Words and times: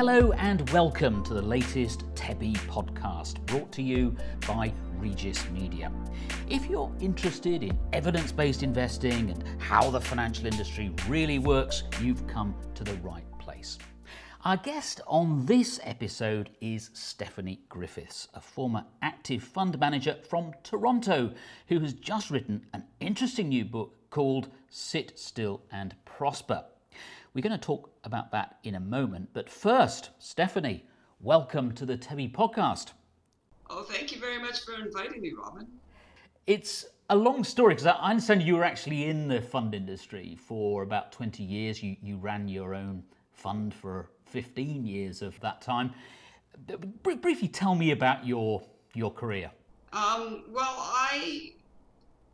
Hello 0.00 0.32
and 0.38 0.66
welcome 0.70 1.22
to 1.24 1.34
the 1.34 1.42
latest 1.42 2.06
TEBI 2.14 2.56
podcast 2.60 3.44
brought 3.44 3.70
to 3.72 3.82
you 3.82 4.16
by 4.48 4.72
Regis 4.96 5.46
Media. 5.50 5.92
If 6.48 6.70
you're 6.70 6.90
interested 7.00 7.62
in 7.62 7.78
evidence 7.92 8.32
based 8.32 8.62
investing 8.62 9.28
and 9.28 9.44
how 9.60 9.90
the 9.90 10.00
financial 10.00 10.46
industry 10.46 10.90
really 11.06 11.38
works, 11.38 11.82
you've 12.00 12.26
come 12.26 12.54
to 12.76 12.82
the 12.82 12.94
right 13.02 13.26
place. 13.38 13.76
Our 14.46 14.56
guest 14.56 15.02
on 15.06 15.44
this 15.44 15.78
episode 15.82 16.48
is 16.62 16.88
Stephanie 16.94 17.60
Griffiths, 17.68 18.28
a 18.32 18.40
former 18.40 18.86
active 19.02 19.42
fund 19.42 19.78
manager 19.78 20.16
from 20.26 20.54
Toronto 20.62 21.34
who 21.66 21.78
has 21.80 21.92
just 21.92 22.30
written 22.30 22.64
an 22.72 22.84
interesting 23.00 23.50
new 23.50 23.66
book 23.66 23.94
called 24.08 24.48
Sit 24.70 25.18
Still 25.18 25.60
and 25.70 25.94
Prosper. 26.06 26.64
We're 27.32 27.42
going 27.42 27.52
to 27.52 27.58
talk 27.58 27.90
about 28.02 28.32
that 28.32 28.58
in 28.64 28.74
a 28.74 28.80
moment. 28.80 29.28
But 29.32 29.48
first, 29.48 30.10
Stephanie, 30.18 30.84
welcome 31.20 31.72
to 31.72 31.86
the 31.86 31.96
TEBI 31.96 32.32
podcast. 32.32 32.88
Oh, 33.68 33.84
thank 33.84 34.10
you 34.10 34.18
very 34.18 34.38
much 34.38 34.64
for 34.64 34.74
inviting 34.74 35.22
me, 35.22 35.32
Robin. 35.40 35.68
It's 36.48 36.86
a 37.08 37.14
long 37.14 37.44
story 37.44 37.74
because 37.74 37.86
I 37.86 37.92
understand 37.92 38.42
you 38.42 38.56
were 38.56 38.64
actually 38.64 39.04
in 39.04 39.28
the 39.28 39.40
fund 39.40 39.76
industry 39.76 40.36
for 40.44 40.82
about 40.82 41.12
20 41.12 41.44
years. 41.44 41.80
You, 41.80 41.96
you 42.02 42.16
ran 42.16 42.48
your 42.48 42.74
own 42.74 43.04
fund 43.32 43.74
for 43.74 44.10
15 44.26 44.84
years 44.84 45.22
of 45.22 45.38
that 45.38 45.60
time. 45.60 45.94
briefly 47.04 47.46
tell 47.46 47.76
me 47.76 47.92
about 47.92 48.26
your, 48.26 48.60
your 48.94 49.12
career. 49.12 49.52
Um, 49.92 50.42
well, 50.48 50.74
I 50.78 51.52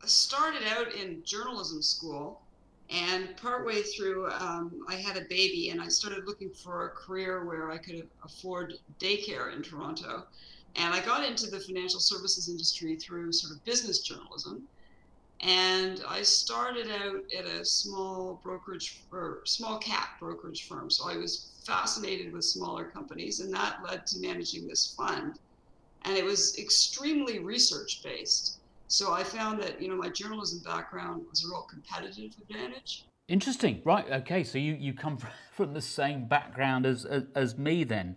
started 0.05 0.63
out 0.75 0.91
in 0.95 1.21
journalism 1.23 1.83
school 1.83 2.41
and 2.89 3.35
partway 3.37 3.81
through, 3.81 4.29
um, 4.31 4.85
I 4.87 4.95
had 4.95 5.17
a 5.17 5.25
baby 5.29 5.69
and 5.69 5.81
I 5.81 5.89
started 5.89 6.25
looking 6.25 6.49
for 6.49 6.85
a 6.85 6.89
career 6.89 7.43
where 7.43 7.69
I 7.69 7.77
could 7.77 8.07
afford 8.23 8.75
daycare 8.99 9.53
in 9.53 9.61
Toronto. 9.61 10.25
And 10.75 10.93
I 10.93 11.03
got 11.03 11.27
into 11.27 11.49
the 11.49 11.59
financial 11.59 11.99
services 11.99 12.49
industry 12.49 12.95
through 12.95 13.33
sort 13.33 13.53
of 13.53 13.63
business 13.65 13.99
journalism. 13.99 14.67
And 15.41 16.01
I 16.07 16.21
started 16.21 16.89
out 16.89 17.23
at 17.37 17.45
a 17.45 17.63
small 17.65 18.39
brokerage 18.43 19.03
or 19.11 19.41
small 19.45 19.79
cap 19.79 20.19
brokerage 20.19 20.67
firm. 20.67 20.89
So 20.89 21.09
I 21.09 21.17
was 21.17 21.51
fascinated 21.65 22.33
with 22.33 22.43
smaller 22.43 22.85
companies, 22.85 23.39
and 23.39 23.53
that 23.53 23.83
led 23.83 24.07
to 24.07 24.19
managing 24.19 24.67
this 24.67 24.95
fund. 24.97 25.39
And 26.03 26.17
it 26.17 26.23
was 26.23 26.57
extremely 26.57 27.39
research 27.39 28.01
based. 28.03 28.56
So 28.87 29.13
I 29.13 29.23
found 29.23 29.61
that 29.61 29.81
you 29.81 29.89
know 29.89 29.95
my 29.95 30.09
journalism 30.09 30.61
background 30.63 31.25
was 31.29 31.43
a 31.43 31.47
real 31.49 31.67
competitive 31.69 32.35
advantage. 32.41 33.05
Interesting, 33.27 33.81
right? 33.83 34.09
Okay, 34.09 34.43
so 34.43 34.57
you, 34.57 34.73
you 34.73 34.93
come 34.93 35.17
from 35.51 35.73
the 35.73 35.81
same 35.81 36.25
background 36.25 36.85
as, 36.85 37.03
as, 37.03 37.23
as 37.35 37.57
me 37.57 37.83
then. 37.83 38.15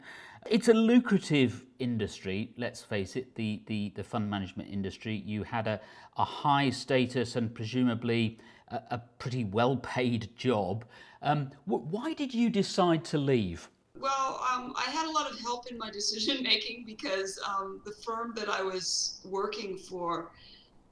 It's 0.49 0.69
a 0.69 0.73
lucrative 0.73 1.65
industry, 1.81 2.53
let's 2.57 2.83
face 2.83 3.17
it, 3.17 3.35
the, 3.35 3.61
the, 3.67 3.93
the 3.97 4.05
fund 4.05 4.31
management 4.31 4.71
industry. 4.71 5.23
You 5.27 5.43
had 5.43 5.67
a, 5.67 5.81
a 6.17 6.25
high 6.25 6.71
status 6.71 7.37
and 7.37 7.53
presumably 7.53 8.39
a, 8.69 8.81
a 8.93 9.03
pretty 9.19 9.45
well 9.45 9.77
paid 9.77 10.34
job. 10.37 10.84
Um, 11.23 11.51
why 11.67 12.15
did 12.15 12.33
you 12.33 12.49
decide 12.49 13.05
to 13.07 13.19
leave? 13.19 13.69
Well, 13.99 14.43
um, 14.51 14.73
I 14.77 14.91
had 14.91 15.07
a 15.07 15.11
lot 15.11 15.31
of 15.31 15.39
help 15.41 15.71
in 15.71 15.77
my 15.77 15.91
decision 15.91 16.43
making 16.43 16.84
because 16.87 17.39
um, 17.47 17.83
the 17.84 17.93
firm 17.93 18.33
that 18.37 18.49
I 18.49 18.62
was 18.62 19.21
working 19.25 19.77
for 19.77 20.31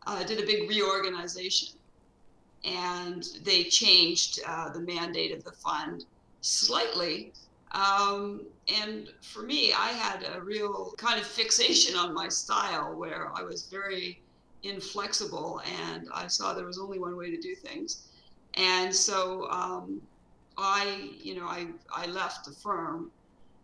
uh, 0.09 0.25
did 0.25 0.43
a 0.43 0.47
big 0.47 0.69
reorganization 0.69 1.79
and 2.65 3.29
they 3.45 3.65
changed 3.65 4.41
uh, 4.47 4.71
the 4.71 4.81
mandate 4.81 5.33
of 5.33 5.45
the 5.45 5.53
fund 5.53 6.07
slightly. 6.41 7.33
Um, 7.73 8.47
and 8.75 9.11
for 9.21 9.43
me, 9.43 9.73
I 9.73 9.89
had 9.89 10.25
a 10.35 10.41
real 10.41 10.95
kind 10.97 11.21
of 11.21 11.27
fixation 11.27 11.95
on 11.95 12.15
my 12.15 12.29
style 12.29 12.95
where 12.95 13.31
I 13.35 13.43
was 13.43 13.67
very 13.67 14.21
inflexible 14.63 15.61
and 15.85 16.09
I 16.13 16.27
saw 16.27 16.55
there 16.55 16.67
was 16.67 16.79
only 16.79 16.99
one 16.99 17.17
way 17.17 17.31
to 17.31 17.41
do 17.41 17.55
things. 17.55 18.09
And 18.55 18.95
so 18.95 19.49
um, 19.51 20.01
I, 20.57 21.11
you 21.21 21.35
know, 21.35 21.47
I, 21.47 21.69
I 21.95 22.07
left 22.07 22.47
the 22.47 22.53
firm. 22.53 23.11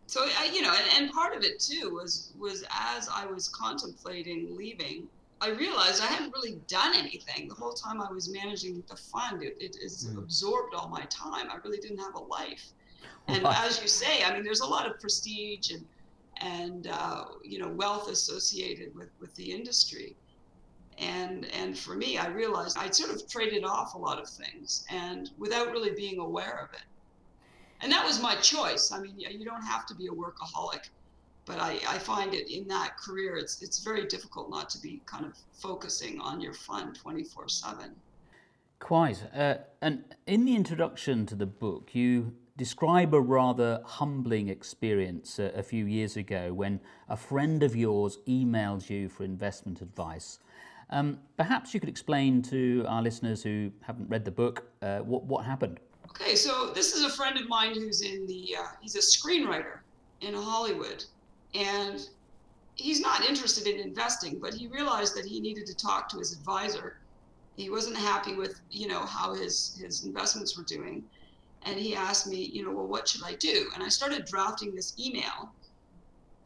So 0.06 0.21
I, 0.38 0.50
you 0.55 0.61
know, 0.61 0.72
and, 0.72 1.05
and 1.05 1.12
part 1.12 1.34
of 1.34 1.43
it 1.43 1.59
too 1.59 1.91
was 1.94 2.32
was 2.38 2.62
as 2.71 3.09
I 3.09 3.25
was 3.25 3.49
contemplating 3.49 4.55
leaving, 4.55 5.09
I 5.44 5.50
realized 5.50 6.03
I 6.03 6.06
hadn't 6.06 6.32
really 6.32 6.59
done 6.69 6.94
anything 6.94 7.49
the 7.49 7.55
whole 7.55 7.75
time 7.75 8.00
I 8.00 8.10
was 8.10 8.32
managing 8.32 8.82
the 8.88 8.97
fund. 8.97 9.43
It, 9.43 9.56
it 9.60 9.77
is 9.77 10.09
mm. 10.10 10.19
absorbed 10.19 10.75
all 10.75 10.88
my 10.88 11.05
time. 11.10 11.50
I 11.50 11.56
really 11.62 11.78
didn't 11.78 11.99
have 11.99 12.15
a 12.15 12.22
life. 12.22 12.65
And 13.28 13.47
as 13.47 13.81
you 13.82 13.88
say, 13.88 14.22
I 14.25 14.32
mean, 14.32 14.43
there's 14.43 14.60
a 14.60 14.66
lot 14.66 14.91
of 14.91 14.99
prestige 15.00 15.71
and 15.71 15.84
and 16.41 16.88
uh, 16.91 17.25
you 17.43 17.59
know 17.59 17.69
wealth 17.69 18.10
associated 18.10 18.94
with 18.94 19.10
with 19.21 19.34
the 19.34 19.53
industry. 19.53 20.16
And 20.99 21.47
and 21.53 21.76
for 21.76 21.94
me, 21.94 22.19
I 22.19 22.28
realized 22.28 22.78
I'd 22.78 22.94
sort 22.94 23.11
of 23.15 23.28
traded 23.28 23.65
off 23.65 23.94
a 23.94 23.99
lot 23.99 24.19
of 24.19 24.28
things, 24.28 24.84
and 24.91 25.31
without 25.38 25.72
really 25.72 25.91
being 25.91 26.19
aware 26.21 26.59
of 26.65 26.72
it. 26.72 26.87
And 27.82 27.93
that 27.93 28.05
was 28.05 28.22
my 28.22 28.34
choice. 28.37 28.93
I 28.93 29.00
mean, 29.00 29.15
you 29.19 29.44
don't 29.44 29.62
have 29.62 29.84
to 29.87 29.94
be 29.94 30.06
a 30.06 30.11
workaholic 30.11 30.88
but 31.47 31.59
I, 31.60 31.78
I 31.88 31.99
find 31.99 32.34
it 32.34 32.50
in 32.50 32.66
that 32.69 32.97
career 32.99 33.37
it's 33.37 33.62
it's 33.62 33.78
very 33.78 34.06
difficult 34.06 34.50
not 34.50 34.69
to 34.71 34.81
be 34.81 35.03
kind 35.06 35.25
of 35.25 35.37
focusing 35.53 36.21
on 36.21 36.41
your 36.41 36.55
fund 36.55 36.97
24 36.97 37.49
7 37.49 37.94
quite. 38.81 39.22
Uh, 39.34 39.55
and 39.81 40.05
in 40.27 40.44
the 40.44 40.55
introduction 40.55 41.27
to 41.27 41.34
the 41.34 41.47
book 41.47 41.94
you 41.94 42.34
describe 42.56 43.15
a 43.15 43.21
rather 43.21 43.81
humbling 43.84 44.49
experience 44.49 45.38
a, 45.38 45.47
a 45.56 45.62
few 45.62 45.87
years 45.87 46.16
ago 46.16 46.53
when 46.53 46.81
a 47.09 47.16
friend 47.16 47.62
of 47.62 47.75
yours 47.75 48.19
emailed 48.28 48.88
you 48.88 49.09
for 49.09 49.25
investment 49.25 49.81
advice. 49.81 50.38
Um, 50.91 51.19
perhaps 51.37 51.75
you 51.75 51.81
could 51.81 51.88
explain 51.88 52.43
to 52.43 52.84
our 52.87 53.03
listeners 53.03 53.43
who 53.43 53.72
haven't 53.81 54.09
read 54.09 54.25
the 54.25 54.31
book 54.31 54.71
uh, 54.82 54.99
what, 54.99 55.25
what 55.25 55.44
happened. 55.44 55.81
Okay 56.11 56.37
so 56.37 56.71
this 56.75 56.94
is 56.94 57.03
a 57.05 57.11
friend 57.11 57.38
of 57.38 57.49
mine 57.49 57.75
who's 57.75 58.03
in 58.03 58.26
the 58.26 58.56
uh, 58.59 58.66
he's 58.81 58.94
a 58.94 59.00
screenwriter 59.00 59.78
in 60.21 60.34
hollywood 60.34 61.05
and 61.54 62.09
he's 62.75 63.00
not 63.00 63.25
interested 63.25 63.66
in 63.66 63.81
investing, 63.81 64.38
but 64.38 64.53
he 64.54 64.66
realized 64.66 65.16
that 65.16 65.25
he 65.25 65.41
needed 65.41 65.66
to 65.66 65.75
talk 65.75 66.09
to 66.10 66.19
his 66.19 66.32
advisor. 66.32 66.98
He 67.56 67.70
wasn't 67.70 67.97
happy 67.97 68.34
with, 68.34 68.60
you 68.70 68.88
know, 68.88 69.00
how 69.06 69.34
his 69.34 69.78
his 69.81 70.04
investments 70.04 70.56
were 70.56 70.64
doing. 70.64 71.04
And 71.62 71.78
he 71.78 71.94
asked 71.94 72.26
me, 72.26 72.37
you 72.37 72.64
know, 72.64 72.72
well, 72.72 72.87
what 72.87 73.09
should 73.09 73.22
I 73.25 73.37
do? 73.37 73.70
And 73.75 73.82
I 73.82 73.88
started 73.88 74.26
drafting 74.26 74.75
this 74.75 74.94
email. 74.98 75.53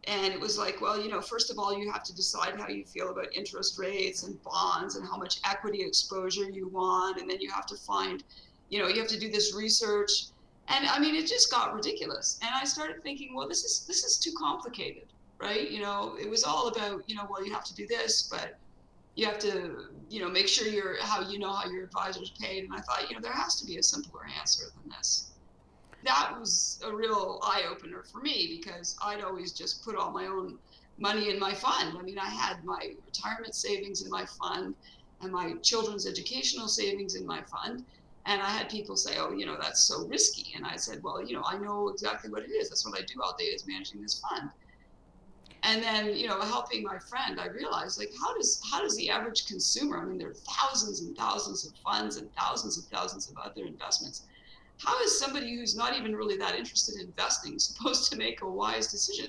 And 0.04 0.32
it 0.32 0.41
was 0.41 0.56
like, 0.56 0.80
well, 0.80 1.02
you 1.02 1.10
know, 1.10 1.20
first 1.20 1.50
of 1.50 1.58
all, 1.58 1.76
you 1.76 1.91
have 1.91 2.02
to 2.04 2.14
decide 2.14 2.58
how 2.58 2.68
you 2.68 2.84
feel 2.84 3.10
about 3.10 3.26
interest 3.34 3.78
rates 3.78 4.22
and 4.22 4.41
bonds 4.42 4.97
and 4.97 5.06
how 5.06 5.16
much 5.16 5.41
equity 5.44 5.82
exposure 5.82 6.48
you 6.48 6.68
want. 6.68 7.20
And 7.20 7.28
then 7.28 7.41
you 7.41 7.50
have 7.50 7.66
to 7.66 7.76
find, 7.76 8.22
you 8.70 8.78
know, 8.78 8.86
you 8.88 9.00
have 9.00 9.08
to 9.08 9.18
do 9.18 9.28
this 9.28 9.54
research 9.54 10.26
and 10.68 10.86
I 10.86 10.98
mean, 10.98 11.14
it 11.14 11.26
just 11.26 11.50
got 11.50 11.74
ridiculous. 11.74 12.38
And 12.42 12.50
I 12.54 12.64
started 12.64 13.02
thinking, 13.02 13.34
well, 13.34 13.48
this 13.48 13.64
is 13.64 13.86
this 13.86 14.04
is 14.04 14.18
too 14.18 14.32
complicated, 14.38 15.06
right? 15.40 15.70
You 15.70 15.80
know, 15.80 16.16
it 16.20 16.28
was 16.28 16.44
all 16.44 16.68
about, 16.68 17.02
you 17.08 17.16
know, 17.16 17.26
well, 17.28 17.44
you 17.44 17.52
have 17.52 17.64
to 17.64 17.74
do 17.74 17.86
this, 17.86 18.28
but 18.30 18.58
you 19.14 19.26
have 19.26 19.38
to, 19.40 19.86
you 20.10 20.20
know, 20.20 20.28
make 20.28 20.46
sure 20.46 20.68
you're 20.68 21.02
how 21.02 21.22
you 21.22 21.38
know 21.38 21.52
how 21.52 21.68
your 21.70 21.84
advisor's 21.84 22.30
paid. 22.30 22.64
And 22.64 22.74
I 22.74 22.80
thought, 22.80 23.08
you 23.08 23.16
know, 23.16 23.22
there 23.22 23.32
has 23.32 23.58
to 23.60 23.66
be 23.66 23.78
a 23.78 23.82
simpler 23.82 24.26
answer 24.38 24.66
than 24.80 24.90
this. 24.90 25.30
That 26.04 26.38
was 26.38 26.80
a 26.84 26.94
real 26.94 27.40
eye 27.42 27.64
opener 27.68 28.04
for 28.04 28.18
me 28.18 28.60
because 28.60 28.96
I'd 29.02 29.22
always 29.22 29.52
just 29.52 29.84
put 29.84 29.96
all 29.96 30.12
my 30.12 30.26
own 30.26 30.58
money 30.98 31.30
in 31.30 31.38
my 31.38 31.52
fund. 31.54 31.96
I 31.98 32.02
mean, 32.02 32.18
I 32.18 32.28
had 32.28 32.64
my 32.64 32.92
retirement 33.06 33.54
savings 33.54 34.02
in 34.02 34.10
my 34.10 34.24
fund 34.26 34.74
and 35.20 35.32
my 35.32 35.54
children's 35.62 36.06
educational 36.06 36.68
savings 36.68 37.14
in 37.14 37.26
my 37.26 37.42
fund 37.42 37.84
and 38.28 38.43
I 38.43 38.50
had 38.50 38.69
people 38.69 38.94
say, 38.94 39.16
oh, 39.19 39.33
you 39.33 39.47
know, 39.47 39.56
that's 39.59 39.84
so 39.84 40.07
risky. 40.07 40.53
And 40.54 40.66
I 40.66 40.77
said, 40.77 41.03
well, 41.03 41.25
you 41.25 41.34
know, 41.34 41.42
I 41.47 41.57
know 41.57 41.89
exactly 41.89 42.30
what 42.30 42.42
it 42.42 42.51
is. 42.51 42.69
That's 42.69 42.84
what 42.86 42.97
I 43.01 43.03
do 43.03 43.22
all 43.22 43.34
day 43.39 43.47
is 43.47 43.66
managing 43.66 44.03
this 44.03 44.21
fund. 44.21 44.51
And 45.63 45.83
then, 45.83 46.15
you 46.15 46.28
know, 46.28 46.39
helping 46.42 46.84
my 46.84 46.98
friend, 46.98 47.41
I 47.41 47.47
realized 47.47 47.98
like 47.98 48.10
how 48.21 48.36
does 48.36 48.60
how 48.71 48.83
does 48.83 48.95
the 48.97 49.09
average 49.09 49.47
consumer, 49.47 49.98
I 49.98 50.04
mean, 50.04 50.19
there 50.19 50.28
are 50.28 50.34
thousands 50.34 51.01
and 51.01 51.16
thousands 51.16 51.66
of 51.66 51.72
funds 51.83 52.19
and 52.19 52.28
thousands 52.34 52.77
and 52.77 52.86
thousands 52.89 53.30
of 53.30 53.39
other 53.39 53.65
investments. 53.65 54.25
How 54.77 55.01
is 55.01 55.19
somebody 55.19 55.57
who's 55.57 55.74
not 55.74 55.97
even 55.97 56.15
really 56.15 56.36
that 56.36 56.54
interested 56.54 56.97
in 56.97 57.07
investing 57.07 57.59
supposed 57.59 58.13
to 58.13 58.19
make 58.19 58.42
a 58.42 58.48
wise 58.48 58.89
decision? 58.89 59.28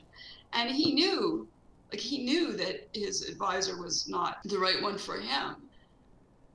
And 0.51 0.69
he 0.69 0.93
knew, 0.93 1.47
like 1.89 2.01
he 2.01 2.25
knew 2.25 2.51
that 2.57 2.89
his 2.93 3.29
advisor 3.29 3.81
was 3.81 4.09
not 4.09 4.39
the 4.43 4.59
right 4.59 4.81
one 4.81 4.97
for 4.97 5.17
him 5.17 5.68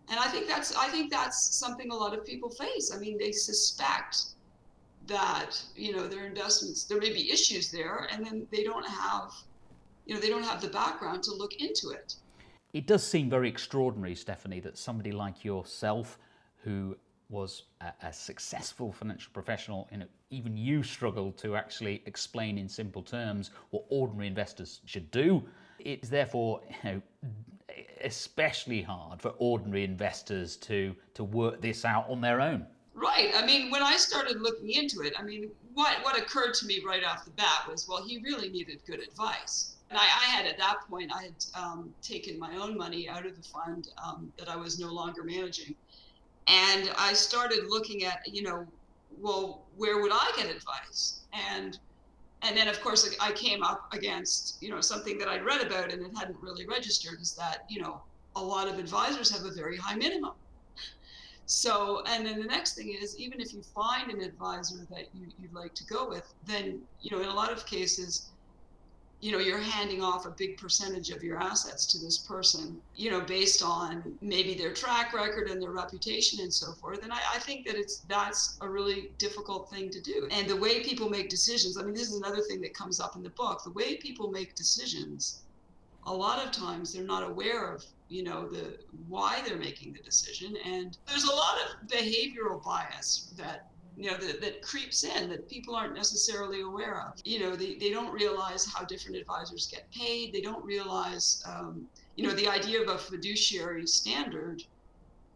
and 0.08 0.18
I 0.20 0.28
think 0.28 0.46
that's 0.46 0.74
I 0.76 0.88
think 0.88 1.10
that's 1.10 1.56
something 1.56 1.90
a 1.90 1.94
lot 1.94 2.16
of 2.16 2.24
people 2.24 2.50
face. 2.50 2.92
I 2.94 2.98
mean, 2.98 3.18
they 3.18 3.32
suspect 3.32 4.16
that 5.06 5.62
you 5.76 5.94
know 5.94 6.06
their 6.06 6.26
investments 6.26 6.84
there 6.84 6.98
may 6.98 7.12
be 7.12 7.30
issues 7.30 7.70
there, 7.70 8.08
and 8.12 8.24
then 8.24 8.46
they 8.50 8.64
don't 8.64 8.86
have 8.86 9.32
you 10.06 10.14
know 10.14 10.20
they 10.20 10.28
don't 10.28 10.44
have 10.44 10.60
the 10.60 10.68
background 10.68 11.22
to 11.24 11.34
look 11.34 11.54
into 11.54 11.90
it. 11.90 12.16
It 12.72 12.86
does 12.86 13.06
seem 13.06 13.30
very 13.30 13.48
extraordinary, 13.48 14.16
Stephanie, 14.16 14.60
that 14.60 14.76
somebody 14.76 15.12
like 15.12 15.44
yourself, 15.44 16.18
who 16.64 16.96
was 17.28 17.64
a, 17.80 17.92
a 18.02 18.12
successful 18.12 18.92
financial 18.92 19.30
professional, 19.32 19.88
know, 19.98 20.06
even 20.30 20.56
you 20.56 20.82
struggled 20.82 21.38
to 21.38 21.56
actually 21.56 22.02
explain 22.06 22.58
in 22.58 22.68
simple 22.68 23.02
terms 23.02 23.50
what 23.70 23.84
ordinary 23.88 24.26
investors 24.26 24.80
should 24.84 25.10
do. 25.10 25.42
It's 25.78 26.08
therefore, 26.08 26.62
you 26.84 26.90
know, 26.90 27.02
especially 28.02 28.82
hard 28.82 29.20
for 29.20 29.34
ordinary 29.38 29.84
investors 29.84 30.56
to 30.56 30.94
to 31.14 31.24
work 31.24 31.60
this 31.60 31.84
out 31.84 32.08
on 32.08 32.20
their 32.20 32.40
own. 32.40 32.66
Right. 32.94 33.32
I 33.34 33.44
mean, 33.44 33.70
when 33.70 33.82
I 33.82 33.96
started 33.96 34.40
looking 34.40 34.70
into 34.70 35.00
it, 35.02 35.14
I 35.18 35.22
mean, 35.22 35.50
what 35.74 36.02
what 36.04 36.18
occurred 36.18 36.54
to 36.54 36.66
me 36.66 36.82
right 36.86 37.04
off 37.04 37.24
the 37.24 37.32
bat 37.32 37.66
was, 37.68 37.88
well, 37.88 38.04
he 38.06 38.18
really 38.18 38.48
needed 38.48 38.80
good 38.86 39.00
advice. 39.00 39.76
And 39.90 39.98
I, 39.98 40.02
I 40.02 40.26
had 40.30 40.46
at 40.46 40.58
that 40.58 40.76
point, 40.88 41.12
I 41.14 41.24
had 41.24 41.44
um, 41.54 41.94
taken 42.02 42.38
my 42.38 42.56
own 42.56 42.76
money 42.76 43.08
out 43.08 43.26
of 43.26 43.36
the 43.36 43.42
fund 43.42 43.88
um, 44.04 44.32
that 44.38 44.48
I 44.48 44.56
was 44.56 44.78
no 44.78 44.92
longer 44.92 45.22
managing, 45.22 45.74
and 46.46 46.90
I 46.96 47.12
started 47.12 47.66
looking 47.68 48.04
at, 48.04 48.20
you 48.26 48.42
know, 48.42 48.66
well, 49.20 49.62
where 49.76 50.00
would 50.00 50.12
I 50.12 50.32
get 50.36 50.46
advice? 50.46 51.20
And 51.32 51.78
and 52.44 52.56
then 52.56 52.68
of 52.68 52.80
course 52.80 53.16
I 53.20 53.32
came 53.32 53.62
up 53.62 53.92
against 53.92 54.62
you 54.62 54.70
know 54.70 54.80
something 54.80 55.18
that 55.18 55.28
I'd 55.28 55.44
read 55.44 55.62
about 55.62 55.92
and 55.92 56.04
it 56.04 56.12
hadn't 56.16 56.36
really 56.40 56.66
registered 56.66 57.20
is 57.20 57.34
that 57.34 57.64
you 57.68 57.80
know 57.82 58.02
a 58.36 58.42
lot 58.42 58.68
of 58.68 58.78
advisors 58.78 59.30
have 59.30 59.44
a 59.44 59.54
very 59.54 59.76
high 59.76 59.94
minimum. 59.94 60.32
So 61.46 62.02
and 62.06 62.26
then 62.26 62.40
the 62.40 62.46
next 62.46 62.74
thing 62.74 62.96
is 63.00 63.18
even 63.18 63.40
if 63.40 63.52
you 63.52 63.62
find 63.62 64.10
an 64.10 64.20
advisor 64.20 64.86
that 64.90 65.08
you, 65.14 65.26
you'd 65.38 65.52
like 65.52 65.74
to 65.74 65.84
go 65.84 66.08
with, 66.08 66.32
then 66.46 66.80
you 67.00 67.10
know 67.10 67.22
in 67.22 67.28
a 67.28 67.34
lot 67.34 67.52
of 67.52 67.66
cases 67.66 68.30
you 69.24 69.32
know 69.32 69.38
you're 69.38 69.58
handing 69.58 70.02
off 70.02 70.26
a 70.26 70.30
big 70.30 70.58
percentage 70.58 71.08
of 71.08 71.24
your 71.24 71.40
assets 71.40 71.86
to 71.86 71.98
this 71.98 72.18
person 72.18 72.78
you 72.94 73.10
know 73.10 73.22
based 73.22 73.62
on 73.62 74.18
maybe 74.20 74.52
their 74.52 74.74
track 74.74 75.14
record 75.14 75.48
and 75.48 75.62
their 75.62 75.70
reputation 75.70 76.40
and 76.40 76.52
so 76.52 76.72
forth. 76.72 77.02
And 77.02 77.10
I, 77.10 77.20
I, 77.34 77.38
think 77.38 77.66
that 77.66 77.74
it's 77.74 78.00
that's 78.06 78.58
a 78.60 78.68
really 78.68 79.12
difficult 79.16 79.70
thing 79.70 79.88
to 79.88 80.00
do. 80.02 80.28
And 80.30 80.46
the 80.46 80.56
way 80.56 80.82
people 80.82 81.08
make 81.08 81.30
decisions 81.30 81.78
i 81.78 81.82
mean 81.82 81.94
this 81.94 82.10
is 82.10 82.18
another 82.18 82.42
thing 82.42 82.60
that 82.60 82.74
comes 82.74 83.00
up 83.00 83.16
in 83.16 83.22
the 83.22 83.30
book. 83.30 83.64
The 83.64 83.70
way 83.70 83.96
people 83.96 84.30
make 84.30 84.54
decisions 84.54 85.40
a 86.06 86.14
lot 86.14 86.44
of 86.44 86.52
times 86.52 86.92
they're 86.92 87.02
not 87.02 87.26
aware 87.26 87.72
of 87.72 87.82
you 88.10 88.22
know 88.22 88.46
the 88.46 88.76
why 89.08 89.40
they're 89.46 89.56
making 89.56 89.94
the 89.94 90.00
decision. 90.00 90.54
And 90.66 90.98
there's 91.08 91.24
a 91.24 91.34
lot 91.34 91.56
of 91.62 91.88
behavioral 91.88 92.62
bias 92.62 93.32
that 93.38 93.70
you 93.96 94.10
know 94.10 94.16
that, 94.16 94.40
that 94.40 94.62
creeps 94.62 95.04
in 95.04 95.28
that 95.30 95.48
people 95.48 95.74
aren't 95.74 95.94
necessarily 95.94 96.62
aware 96.62 97.00
of. 97.00 97.20
You 97.24 97.40
know 97.40 97.56
they, 97.56 97.76
they 97.76 97.90
don't 97.90 98.12
realize 98.12 98.66
how 98.66 98.84
different 98.84 99.16
advisors 99.16 99.68
get 99.70 99.90
paid. 99.92 100.32
They 100.32 100.40
don't 100.40 100.64
realize 100.64 101.42
um, 101.46 101.86
you 102.16 102.26
know 102.26 102.34
the 102.34 102.48
idea 102.48 102.82
of 102.82 102.88
a 102.88 102.98
fiduciary 102.98 103.86
standard. 103.86 104.62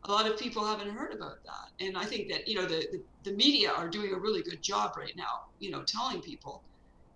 A 0.04 0.10
lot 0.10 0.30
of 0.30 0.38
people 0.38 0.64
haven't 0.64 0.90
heard 0.90 1.12
about 1.12 1.42
that. 1.44 1.84
And 1.84 1.96
i 1.96 2.04
think 2.04 2.30
that 2.30 2.48
you 2.48 2.54
know 2.54 2.66
the, 2.66 2.86
the, 2.92 3.02
the 3.24 3.36
media 3.36 3.70
are 3.70 3.88
doing 3.88 4.12
a 4.12 4.18
really 4.18 4.42
good 4.42 4.62
job 4.62 4.96
right 4.96 5.16
now 5.16 5.42
you 5.58 5.70
know 5.70 5.82
telling 5.82 6.20
people. 6.20 6.62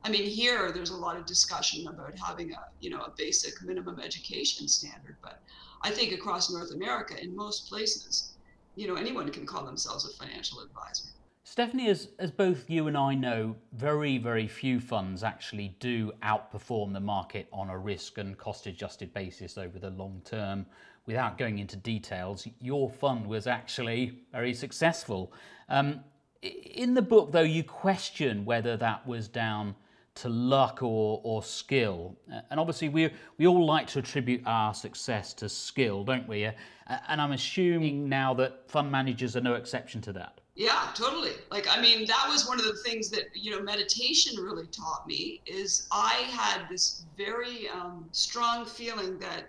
I 0.05 0.11
mean 0.11 0.25
here 0.25 0.73
there's 0.73 0.91
a 0.91 0.97
lot 0.97 1.17
of 1.17 1.27
discussion 1.27 1.87
about 1.89 2.15
having 2.19 2.53
a 2.53 2.59
you 2.81 2.91
know 2.91 3.01
a 3.01 3.13
basic 3.17 3.55
minimum 3.65 4.01
education 4.01 4.67
standard 4.67 5.17
but 5.23 5.41
i 5.83 5.91
think 5.91 6.13
across 6.13 6.51
north 6.51 6.73
america 6.73 7.15
in 7.23 7.37
most 7.37 7.69
places 7.69 8.35
you 8.75 8.89
know 8.89 8.97
anyone 8.97 9.29
can 9.31 9.47
call 9.47 9.65
themselves 9.65 10.05
a 10.05 10.13
financial 10.25 10.59
advisor 10.61 11.11
Stephanie, 11.45 11.89
as, 11.89 12.09
as 12.21 12.31
both 12.31 12.71
you 12.71 12.87
and 12.87 12.97
I 12.97 13.15
know, 13.15 13.57
very, 13.73 14.17
very 14.17 14.47
few 14.47 14.79
funds 14.79 15.25
actually 15.25 15.77
do 15.81 16.13
outperform 16.23 16.93
the 16.93 17.01
market 17.01 17.49
on 17.53 17.69
a 17.69 17.77
risk 17.77 18.19
and 18.19 18.39
cost 18.39 18.67
adjusted 18.69 19.13
basis 19.13 19.59
over 19.59 19.79
the 19.81 19.91
long 19.91 20.23
term. 20.25 20.65
Without 21.05 21.37
going 21.39 21.59
into 21.59 21.77
details, 21.77 22.47
your 22.61 22.89
fund 22.89 23.27
was 23.27 23.49
actually 23.49 24.21
very 24.31 24.55
successful. 24.55 25.33
Um, 25.69 26.05
in 26.43 26.95
the 26.95 27.03
book, 27.03 27.33
though, 27.33 27.41
you 27.41 27.65
question 27.65 28.45
whether 28.45 28.77
that 28.77 29.05
was 29.05 29.27
down 29.27 29.75
to 30.15 30.29
luck 30.29 30.81
or, 30.83 31.21
or 31.25 31.43
skill. 31.43 32.17
And 32.51 32.61
obviously, 32.61 32.89
we, 32.89 33.11
we 33.39 33.49
all 33.49 33.67
like 33.67 33.89
to 33.89 33.99
attribute 33.99 34.43
our 34.47 34.75
success 34.75 35.33
to 35.35 35.49
skill, 35.49 36.05
don't 36.05 36.29
we? 36.29 36.45
And 36.45 37.21
I'm 37.21 37.33
assuming 37.33 38.09
now 38.09 38.33
that 38.35 38.71
fund 38.71 38.93
managers 38.93 39.37
are 39.37 39.41
no 39.41 39.55
exception 39.55 40.01
to 40.03 40.13
that. 40.13 40.42
Yeah, 40.55 40.91
totally. 40.95 41.33
Like, 41.51 41.67
I 41.69 41.81
mean, 41.81 42.07
that 42.07 42.27
was 42.29 42.47
one 42.47 42.59
of 42.59 42.67
the 42.67 42.79
things 42.85 43.09
that, 43.11 43.25
you 43.35 43.51
know, 43.51 43.63
meditation 43.63 44.37
really 44.43 44.67
taught 44.67 45.07
me 45.07 45.41
is 45.47 45.87
I 45.91 46.25
had 46.31 46.69
this 46.69 47.07
very 47.17 47.69
um, 47.69 48.09
strong 48.13 48.67
feeling 48.67 49.19
that 49.21 49.47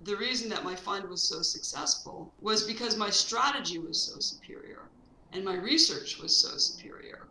the 0.00 0.16
reason 0.16 0.48
that 0.50 0.64
my 0.64 0.74
fund 0.74 1.08
was 1.08 1.28
so 1.28 1.42
successful 1.42 2.34
was 2.40 2.66
because 2.66 2.96
my 2.96 3.10
strategy 3.10 3.78
was 3.78 4.06
so 4.06 4.14
superior 4.20 4.90
and 5.32 5.44
my 5.44 5.54
research 5.54 6.18
was 6.18 6.40
so 6.40 6.56
superior. 6.56 7.28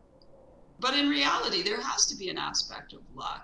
But 0.80 0.95
in 0.95 1.09
reality, 1.09 1.63
there 1.63 1.81
has 1.81 2.06
to 2.07 2.15
be 2.18 2.30
an 2.30 2.38
aspect 2.38 2.94
of 2.94 3.01
luck. 3.13 3.44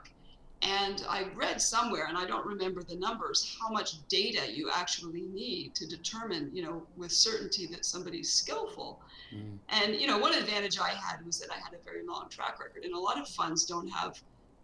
And 0.63 1.05
I 1.07 1.27
read 1.35 1.61
somewhere, 1.61 2.07
and 2.07 2.17
I 2.17 2.25
don't 2.25 2.45
remember 2.45 2.81
the 2.81 2.95
numbers, 2.95 3.55
how 3.61 3.69
much 3.69 4.07
data 4.07 4.51
you 4.51 4.71
actually 4.73 5.21
need 5.33 5.75
to 5.75 5.87
determine, 5.87 6.49
you 6.51 6.63
know, 6.63 6.83
with 6.95 7.11
certainty 7.11 7.67
that 7.67 7.85
somebody's 7.85 8.33
skillful. 8.33 9.01
Mm. 9.33 9.57
And, 9.69 9.95
you 9.95 10.07
know, 10.07 10.17
one 10.17 10.33
advantage 10.33 10.79
I 10.79 10.89
had 10.89 11.23
was 11.25 11.39
that 11.39 11.51
I 11.51 11.57
had 11.57 11.73
a 11.79 11.83
very 11.83 12.03
long 12.03 12.27
track 12.29 12.59
record, 12.59 12.85
and 12.85 12.93
a 12.93 12.99
lot 12.99 13.19
of 13.19 13.27
funds 13.27 13.65
don't 13.65 13.87
have 13.87 14.19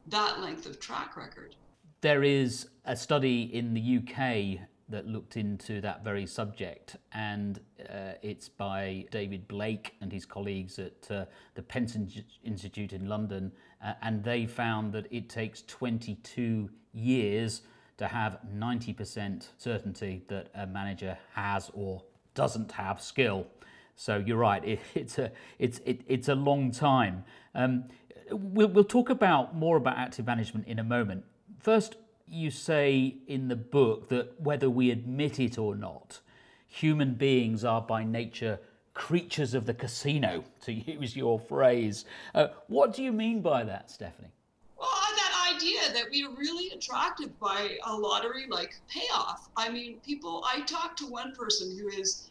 that 0.07 0.39
length 0.39 0.65
of 0.65 0.79
track 0.79 1.15
record. 1.15 1.55
There 2.01 2.23
is 2.23 2.67
a 2.85 2.95
study 2.95 3.43
in 3.53 3.73
the 3.73 3.99
UK 3.99 4.67
that 4.93 5.07
looked 5.07 5.37
into 5.37 5.81
that 5.81 6.03
very 6.03 6.27
subject, 6.27 6.97
and 7.13 7.59
uh, 7.89 8.13
it's 8.21 8.47
by 8.47 9.05
David 9.09 9.47
Blake 9.47 9.95
and 10.01 10.11
his 10.11 10.23
colleagues 10.23 10.77
at 10.77 11.09
uh, 11.09 11.25
the 11.55 11.63
Pension 11.63 12.07
Institute 12.43 12.93
in 12.93 13.09
London, 13.09 13.51
uh, 13.83 13.93
and 14.03 14.23
they 14.23 14.45
found 14.45 14.93
that 14.93 15.07
it 15.11 15.29
takes 15.29 15.63
22 15.63 16.69
years 16.93 17.63
to 17.97 18.07
have 18.07 18.37
90% 18.55 19.47
certainty 19.57 20.21
that 20.27 20.49
a 20.53 20.67
manager 20.67 21.17
has 21.33 21.71
or 21.73 22.03
doesn't 22.35 22.71
have 22.73 23.01
skill. 23.01 23.47
So 23.95 24.17
you're 24.23 24.37
right, 24.37 24.63
it, 24.63 24.79
it's, 24.93 25.17
a, 25.17 25.31
it's, 25.57 25.81
it, 25.85 26.01
it's 26.07 26.29
a 26.29 26.35
long 26.35 26.69
time. 26.69 27.23
Um, 27.55 27.85
we'll, 28.29 28.67
we'll 28.67 28.83
talk 28.83 29.09
about 29.09 29.55
more 29.55 29.75
about 29.77 29.97
active 29.97 30.27
management 30.27 30.67
in 30.67 30.77
a 30.77 30.83
moment. 30.83 31.23
First, 31.59 31.95
you 32.27 32.51
say 32.51 33.15
in 33.27 33.47
the 33.47 33.55
book 33.55 34.09
that 34.09 34.39
whether 34.39 34.69
we 34.69 34.91
admit 34.91 35.39
it 35.39 35.57
or 35.57 35.75
not, 35.75 36.19
human 36.67 37.13
beings 37.13 37.63
are 37.63 37.81
by 37.81 38.03
nature 38.03 38.59
creatures 38.93 39.53
of 39.53 39.65
the 39.65 39.73
casino, 39.73 40.43
to 40.61 40.73
use 40.73 41.15
your 41.15 41.39
phrase. 41.39 42.05
Uh, 42.33 42.48
what 42.67 42.93
do 42.93 43.03
you 43.03 43.12
mean 43.12 43.41
by 43.41 43.63
that, 43.63 43.89
Stephanie? 43.89 44.31
Well, 44.77 44.89
that 44.89 45.53
idea 45.55 45.81
that 45.93 46.05
we're 46.12 46.36
really 46.36 46.69
attracted 46.71 47.38
by 47.39 47.77
a 47.86 47.95
lottery 47.95 48.48
like 48.50 48.75
payoff. 48.89 49.50
I 49.55 49.69
mean, 49.69 50.00
people, 50.05 50.43
I 50.48 50.62
talked 50.62 50.98
to 51.00 51.05
one 51.05 51.33
person 51.36 51.77
who 51.77 51.88
is 51.88 52.29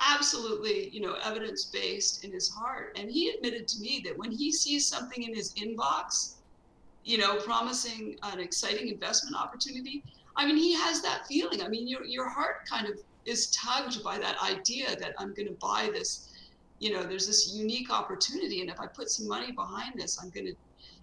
absolutely, 0.00 0.88
you 0.90 1.00
know, 1.00 1.16
evidence 1.24 1.66
based 1.66 2.24
in 2.24 2.32
his 2.32 2.48
heart. 2.48 2.96
And 2.98 3.10
he 3.10 3.30
admitted 3.30 3.68
to 3.68 3.80
me 3.80 4.02
that 4.04 4.18
when 4.18 4.32
he 4.32 4.50
sees 4.50 4.86
something 4.86 5.22
in 5.22 5.34
his 5.34 5.54
inbox 5.54 6.34
you 7.04 7.18
know, 7.18 7.36
promising 7.36 8.16
an 8.22 8.40
exciting 8.40 8.88
investment 8.88 9.36
opportunity. 9.36 10.02
I 10.36 10.46
mean, 10.46 10.56
he 10.56 10.74
has 10.74 11.02
that 11.02 11.26
feeling. 11.26 11.62
I 11.62 11.68
mean, 11.68 11.86
your 11.86 12.04
your 12.04 12.28
heart 12.28 12.66
kind 12.68 12.86
of 12.86 12.98
is 13.24 13.50
tugged 13.50 14.02
by 14.02 14.18
that 14.18 14.36
idea 14.42 14.96
that 14.96 15.14
I'm 15.18 15.34
going 15.34 15.48
to 15.48 15.54
buy 15.54 15.90
this. 15.92 16.30
You 16.78 16.92
know, 16.92 17.02
there's 17.04 17.26
this 17.26 17.54
unique 17.54 17.92
opportunity, 17.92 18.60
and 18.60 18.70
if 18.70 18.80
I 18.80 18.86
put 18.86 19.10
some 19.10 19.28
money 19.28 19.52
behind 19.52 19.94
this, 19.94 20.18
I'm 20.20 20.30
going 20.30 20.46
to, 20.46 20.54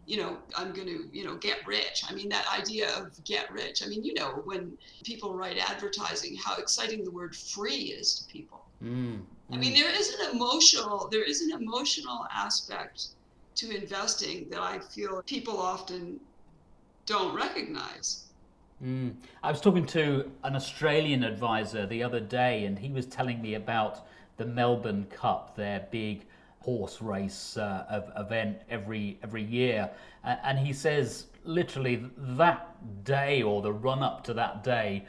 you 0.06 0.18
know, 0.18 0.38
I'm 0.58 0.74
going 0.74 0.88
to, 0.88 1.08
you 1.14 1.24
know, 1.24 1.36
get 1.36 1.66
rich. 1.66 2.04
I 2.10 2.14
mean, 2.14 2.28
that 2.30 2.46
idea 2.52 2.94
of 2.98 3.24
get 3.24 3.50
rich. 3.52 3.82
I 3.86 3.88
mean, 3.88 4.04
you 4.04 4.14
know, 4.14 4.42
when 4.44 4.78
people 5.04 5.34
write 5.36 5.58
advertising, 5.58 6.36
how 6.36 6.58
exciting 6.58 7.06
the 7.06 7.12
word 7.12 7.34
free 7.36 7.96
is 7.98 8.16
to 8.16 8.34
people. 8.34 8.66
Mm, 8.84 9.22
I 9.52 9.58
mean, 9.58 9.74
mm. 9.74 9.78
there 9.80 9.90
is 9.90 10.14
an 10.16 10.36
emotional, 10.36 11.08
there 11.10 11.24
is 11.24 11.42
an 11.42 11.52
emotional 11.52 12.28
aspect 12.34 13.10
to 13.56 13.76
investing 13.76 14.50
that 14.50 14.62
I 14.62 14.80
feel 14.80 15.22
people 15.24 15.60
often 15.60 16.20
don't 17.06 17.36
recognize. 17.36 18.26
Mm. 18.84 19.16
I 19.44 19.52
was 19.52 19.60
talking 19.60 19.86
to 19.88 20.32
an 20.44 20.56
Australian 20.56 21.24
advisor 21.24 21.86
the 21.86 22.02
other 22.02 22.20
day, 22.20 22.66
and 22.66 22.80
he 22.80 22.90
was 22.90 23.06
telling 23.06 23.42
me 23.42 23.56
about 23.56 24.08
the 24.38 24.46
Melbourne 24.46 25.06
Cup, 25.10 25.56
their 25.56 25.86
big 25.92 26.26
horse 26.62 27.02
race 27.02 27.58
uh, 27.58 28.04
event 28.16 28.62
every 28.70 29.18
every 29.24 29.44
year, 29.44 29.90
and 30.24 30.58
he 30.60 30.72
says 30.72 31.28
literally 31.44 32.06
that 32.18 33.04
day 33.04 33.42
or 33.42 33.62
the 33.62 33.72
run 33.72 34.04
up 34.04 34.24
to 34.26 34.34
that 34.34 34.64
day, 34.64 35.06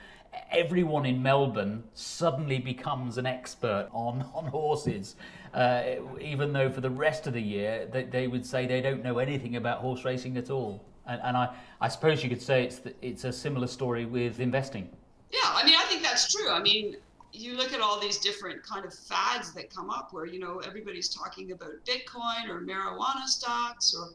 everyone 0.50 1.06
in 1.06 1.22
Melbourne 1.22 1.84
suddenly 1.94 2.58
becomes 2.58 3.18
an 3.18 3.26
expert 3.26 3.88
on 3.92 4.22
on 4.34 4.46
horses 4.46 5.16
uh, 5.54 5.82
even 6.20 6.52
though 6.52 6.70
for 6.70 6.80
the 6.80 6.90
rest 6.90 7.26
of 7.26 7.32
the 7.32 7.42
year 7.42 7.88
they, 7.90 8.04
they, 8.04 8.26
would 8.28 8.46
say 8.46 8.66
they 8.66 8.80
don't 8.80 9.02
know 9.02 9.18
anything 9.18 9.56
about 9.56 9.78
horse 9.78 10.04
racing 10.04 10.36
at 10.36 10.50
all. 10.50 10.84
And, 11.06 11.20
and 11.24 11.36
I, 11.36 11.54
I 11.80 11.88
suppose 11.88 12.22
you 12.22 12.28
could 12.28 12.42
say 12.42 12.64
it's 12.64 12.78
the, 12.78 12.94
it's 13.02 13.24
a 13.24 13.32
similar 13.32 13.66
story 13.66 14.04
with 14.04 14.38
investing. 14.38 14.88
Yeah, 15.30 15.40
I 15.44 15.64
mean, 15.64 15.74
I 15.76 15.84
think 15.84 16.02
that's 16.02 16.32
true. 16.32 16.50
I 16.50 16.60
mean, 16.60 16.96
you 17.32 17.56
look 17.56 17.72
at 17.72 17.80
all 17.80 18.00
these 18.00 18.18
different 18.18 18.62
kind 18.62 18.84
of 18.84 18.92
fads 18.92 19.52
that 19.54 19.74
come 19.74 19.90
up 19.90 20.12
where 20.12 20.26
you 20.26 20.38
know 20.38 20.58
everybody's 20.58 21.08
talking 21.08 21.52
about 21.52 21.70
bitcoin 21.84 22.48
or 22.48 22.60
marijuana 22.60 23.26
stocks 23.26 23.94
or 23.94 24.10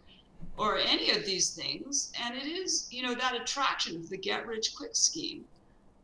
or 0.57 0.77
any 0.77 1.11
of 1.11 1.25
these 1.25 1.51
things 1.51 2.11
and 2.21 2.35
it 2.35 2.45
is 2.45 2.87
you 2.91 3.01
know 3.01 3.15
that 3.15 3.33
attraction 3.35 3.95
of 3.95 4.09
the 4.09 4.17
get 4.17 4.45
rich 4.45 4.75
quick 4.75 4.95
scheme 4.95 5.45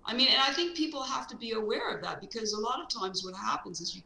i 0.05 0.13
mean 0.13 0.29
and 0.29 0.39
i 0.41 0.51
think 0.53 0.75
people 0.75 1.03
have 1.03 1.27
to 1.27 1.35
be 1.35 1.51
aware 1.51 1.93
of 1.93 2.01
that 2.01 2.21
because 2.21 2.53
a 2.53 2.59
lot 2.59 2.81
of 2.81 2.87
times 2.87 3.23
what 3.25 3.35
happens 3.35 3.81
is 3.81 3.95
you 3.95 4.01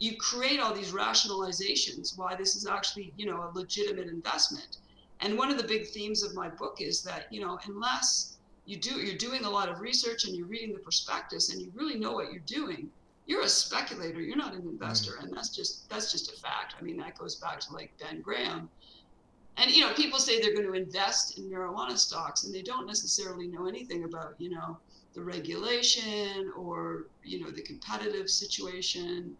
you 0.00 0.16
create 0.16 0.58
all 0.58 0.74
these 0.74 0.92
rationalizations 0.92 2.18
why 2.18 2.34
this 2.34 2.56
is 2.56 2.66
actually 2.66 3.12
you 3.16 3.26
know 3.26 3.42
a 3.42 3.50
legitimate 3.56 4.08
investment 4.08 4.78
and 5.20 5.36
one 5.36 5.50
of 5.50 5.58
the 5.58 5.68
big 5.68 5.86
themes 5.88 6.22
of 6.22 6.34
my 6.34 6.48
book 6.48 6.78
is 6.80 7.02
that 7.02 7.26
you 7.30 7.40
know 7.40 7.58
unless 7.66 8.38
you 8.66 8.76
do 8.76 8.98
you're 9.00 9.16
doing 9.16 9.44
a 9.44 9.50
lot 9.50 9.68
of 9.68 9.80
research 9.80 10.24
and 10.24 10.34
you're 10.34 10.46
reading 10.46 10.72
the 10.72 10.80
prospectus 10.80 11.52
and 11.52 11.60
you 11.60 11.70
really 11.74 11.98
know 11.98 12.12
what 12.12 12.32
you're 12.32 12.42
doing 12.46 12.90
you're 13.26 13.42
a 13.42 13.48
speculator 13.48 14.20
you're 14.20 14.36
not 14.36 14.54
an 14.54 14.62
investor 14.62 15.12
mm. 15.12 15.24
and 15.24 15.36
that's 15.36 15.54
just 15.54 15.88
that's 15.88 16.10
just 16.10 16.32
a 16.32 16.40
fact 16.40 16.74
i 16.78 16.82
mean 16.82 16.96
that 16.96 17.16
goes 17.18 17.36
back 17.36 17.60
to 17.60 17.72
like 17.72 17.92
ben 18.00 18.20
graham 18.20 18.68
and 19.58 19.70
you 19.70 19.82
know 19.82 19.92
people 19.94 20.18
say 20.18 20.40
they're 20.40 20.54
going 20.54 20.66
to 20.66 20.72
invest 20.72 21.38
in 21.38 21.44
marijuana 21.50 21.96
stocks 21.96 22.44
and 22.44 22.54
they 22.54 22.62
don't 22.62 22.86
necessarily 22.86 23.46
know 23.46 23.66
anything 23.66 24.04
about 24.04 24.34
you 24.38 24.48
know 24.50 24.78
the 25.14 25.22
regulation 25.22 26.52
or 26.56 27.06
you 27.24 27.40
know 27.40 27.50
the 27.50 27.62
competitive 27.62 28.28
situation. 28.28 29.36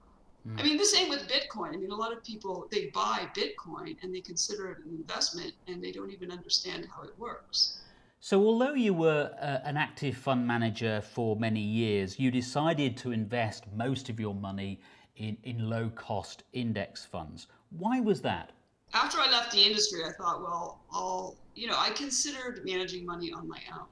I 0.57 0.63
mean 0.63 0.77
the 0.77 0.85
same 0.85 1.09
with 1.09 1.29
bitcoin 1.29 1.75
i 1.75 1.77
mean 1.77 1.91
a 1.91 1.95
lot 1.95 2.13
of 2.13 2.23
people 2.25 2.67
they 2.71 2.87
buy 2.95 3.29
bitcoin 3.37 3.97
and 4.03 4.15
they 4.15 4.21
consider 4.21 4.71
it 4.71 4.79
an 4.85 4.95
investment 4.97 5.53
and 5.67 5.83
they 5.83 5.93
don't 5.93 6.11
even 6.11 6.31
understand 6.31 6.87
how 6.95 7.03
it 7.03 7.19
works 7.19 7.81
so, 8.23 8.45
although 8.45 8.75
you 8.75 8.93
were 8.93 9.31
uh, 9.41 9.67
an 9.67 9.79
active 9.79 10.15
fund 10.15 10.47
manager 10.47 11.01
for 11.01 11.37
many 11.37 11.63
years, 11.63 12.19
you 12.19 12.31
decided 12.31 12.99
to 12.99 13.13
invest 13.13 13.65
most 13.75 14.11
of 14.11 14.21
your 14.21 14.35
money 14.35 14.79
in, 15.17 15.39
in 15.43 15.71
low 15.71 15.89
cost 15.89 16.43
index 16.53 17.03
funds. 17.03 17.47
Why 17.71 18.01
was 18.01 18.21
that? 18.21 18.53
After 18.93 19.19
I 19.19 19.31
left 19.31 19.53
the 19.53 19.63
industry, 19.63 20.01
I 20.05 20.13
thought, 20.13 20.43
well, 20.43 20.81
I'll, 20.93 21.37
you 21.55 21.67
know, 21.67 21.77
I 21.79 21.91
considered 21.91 22.61
managing 22.67 23.07
money 23.07 23.33
on 23.33 23.49
my 23.49 23.61
own. 23.73 23.87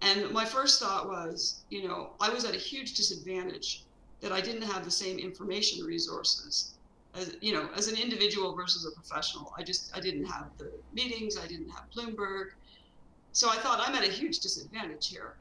And 0.00 0.32
my 0.32 0.44
first 0.44 0.80
thought 0.80 1.06
was, 1.06 1.64
you 1.70 1.86
know, 1.86 2.14
I 2.20 2.30
was 2.30 2.44
at 2.44 2.56
a 2.56 2.58
huge 2.58 2.94
disadvantage 2.94 3.84
that 4.20 4.32
I 4.32 4.40
didn't 4.40 4.62
have 4.62 4.84
the 4.84 4.90
same 4.90 5.18
information 5.18 5.84
resources 5.84 6.74
as, 7.14 7.36
you 7.40 7.52
know, 7.52 7.68
as 7.76 7.88
an 7.88 7.96
individual 7.96 8.54
versus 8.54 8.84
a 8.86 8.90
professional. 8.94 9.52
I 9.56 9.62
just, 9.62 9.96
I 9.96 10.00
didn't 10.00 10.24
have 10.26 10.50
the 10.58 10.72
meetings, 10.92 11.38
I 11.38 11.46
didn't 11.46 11.70
have 11.70 11.84
Bloomberg 11.94 12.50
so 13.32 13.48
I 13.48 13.56
thought 13.56 13.80
I'm 13.80 13.94
at 13.94 14.02
a 14.02 14.10
huge 14.10 14.40
disadvantage 14.40 15.08
here. 15.08 15.34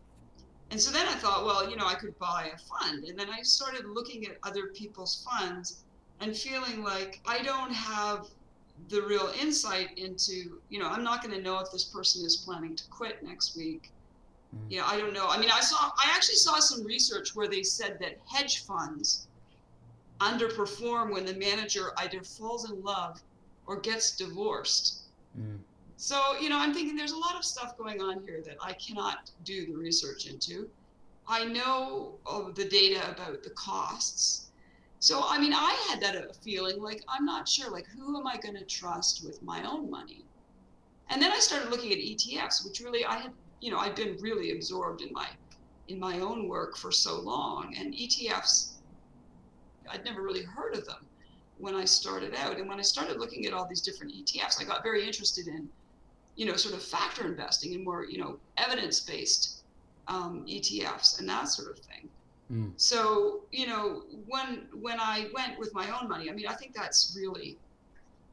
And 0.70 0.80
so 0.80 0.92
then 0.92 1.08
I 1.08 1.14
thought, 1.14 1.46
well, 1.46 1.70
you 1.70 1.76
know, 1.76 1.88
I 1.88 1.96
could 1.96 2.18
buy 2.20 2.52
a 2.54 2.58
fund. 2.58 3.06
And 3.06 3.18
then 3.18 3.30
I 3.30 3.42
started 3.42 3.86
looking 3.86 4.26
at 4.28 4.38
other 4.44 4.68
people's 4.68 5.26
funds 5.28 5.84
and 6.20 6.36
feeling 6.36 6.84
like 6.84 7.22
I 7.26 7.42
don't 7.42 7.72
have 7.72 8.28
the 8.90 9.02
real 9.02 9.32
insight 9.42 9.98
into, 9.98 10.60
you 10.70 10.78
know, 10.78 10.88
I'm 10.88 11.04
not 11.04 11.24
going 11.24 11.36
to 11.36 11.42
know 11.42 11.60
if 11.60 11.72
this 11.72 11.86
person 11.86 12.26
is 12.26 12.38
planning 12.38 12.76
to 12.76 12.84
quit 12.90 13.24
next 13.24 13.56
week. 13.56 13.92
Mm. 14.56 14.60
Yeah, 14.70 14.86
I 14.86 14.98
don't 14.98 15.14
know. 15.14 15.28
I 15.28 15.40
mean, 15.40 15.50
I 15.52 15.60
saw, 15.60 15.78
I 15.78 16.12
actually 16.16 16.36
saw 16.36 16.60
some 16.60 16.84
research 16.86 17.36
where 17.36 17.48
they 17.48 17.64
said 17.64 17.98
that 18.00 18.18
hedge 18.26 18.66
funds 18.66 19.28
underperform 20.20 21.12
when 21.12 21.26
the 21.26 21.36
manager 21.36 21.92
either 21.98 22.22
falls 22.24 22.70
in 22.70 22.84
love 22.84 23.22
or 23.66 23.80
gets 23.80 24.16
divorced. 24.16 25.04
Mm. 25.40 25.58
So, 25.98 26.38
you 26.40 26.50
know, 26.50 26.58
I'm 26.58 26.74
thinking 26.74 26.96
there's 26.96 27.12
a 27.12 27.18
lot 27.18 27.36
of 27.36 27.44
stuff 27.44 27.78
going 27.78 28.02
on 28.02 28.24
here 28.26 28.42
that 28.46 28.58
I 28.62 28.74
cannot 28.74 29.32
do 29.44 29.66
the 29.66 29.76
research 29.76 30.28
into. 30.28 30.70
I 31.28 31.44
know 31.44 32.14
of 32.26 32.56
the 32.56 32.66
data 32.66 33.02
about 33.12 33.44
the 33.44 33.50
costs. 33.52 34.52
So, 35.00 35.24
I 35.28 35.40
mean, 35.40 35.54
I 35.54 35.76
had 35.90 36.02
that 36.02 36.36
feeling 36.38 36.82
like 36.82 37.04
I'm 37.08 37.26
not 37.26 37.48
sure, 37.48 37.70
like, 37.70 37.86
who 37.88 38.18
am 38.18 38.26
I 38.26 38.38
going 38.38 38.56
to 38.56 38.66
trust 38.66 39.26
with 39.26 39.42
my 39.44 39.64
own 39.64 39.90
money? 39.90 40.24
And 41.10 41.22
then 41.22 41.32
I 41.32 41.40
started 41.40 41.70
looking 41.70 41.92
at 41.92 42.00
ETFs, 42.00 42.66
which 42.66 42.80
really 42.80 43.06
I 43.06 43.18
had, 43.18 43.32
you 43.62 43.72
know, 43.72 43.78
I've 43.78 43.96
been 43.96 44.18
really 44.20 44.52
absorbed 44.52 45.02
in 45.02 45.12
my 45.12 45.28
in 45.88 46.00
my 46.00 46.20
own 46.20 46.48
work 46.48 46.78
for 46.78 46.92
so 46.92 47.20
long. 47.20 47.74
And 47.78 47.94
ETFs, 47.94 48.74
I'd 49.90 50.04
never 50.04 50.22
really 50.22 50.44
heard 50.44 50.76
of 50.76 50.86
them 50.86 51.06
when 51.58 51.76
I 51.76 51.86
started 51.86 52.36
out. 52.36 52.58
And 52.58 52.68
when 52.68 52.78
I 52.78 52.84
started 52.84 53.18
looking 53.18 53.46
at 53.46 53.54
all 53.54 53.66
these 53.66 53.82
different 53.82 54.14
ETFs, 54.14 54.62
I 54.62 54.66
got 54.66 54.84
very 54.84 55.08
interested 55.08 55.48
in 55.48 55.70
you 56.38 56.46
know, 56.46 56.56
sort 56.56 56.76
of 56.76 56.84
factor 56.84 57.26
investing 57.26 57.74
and 57.74 57.84
more, 57.84 58.06
you 58.06 58.20
know, 58.20 58.38
evidence-based 58.58 59.64
um, 60.08 60.46
ETFs 60.48 61.20
and 61.20 61.28
that 61.28 61.50
sort 61.50 61.72
of 61.72 61.80
thing. 61.84 62.08
Mm. 62.52 62.72
So, 62.78 63.42
you 63.52 63.68
know, 63.68 64.04
when 64.28 64.68
when 64.80 65.00
I 65.00 65.30
went 65.34 65.60
with 65.60 65.74
my 65.74 65.90
own 66.00 66.08
money, 66.08 66.30
I 66.30 66.34
mean, 66.34 66.48
I 66.48 66.54
think 66.54 66.74
that's 66.74 67.18
really 67.20 67.58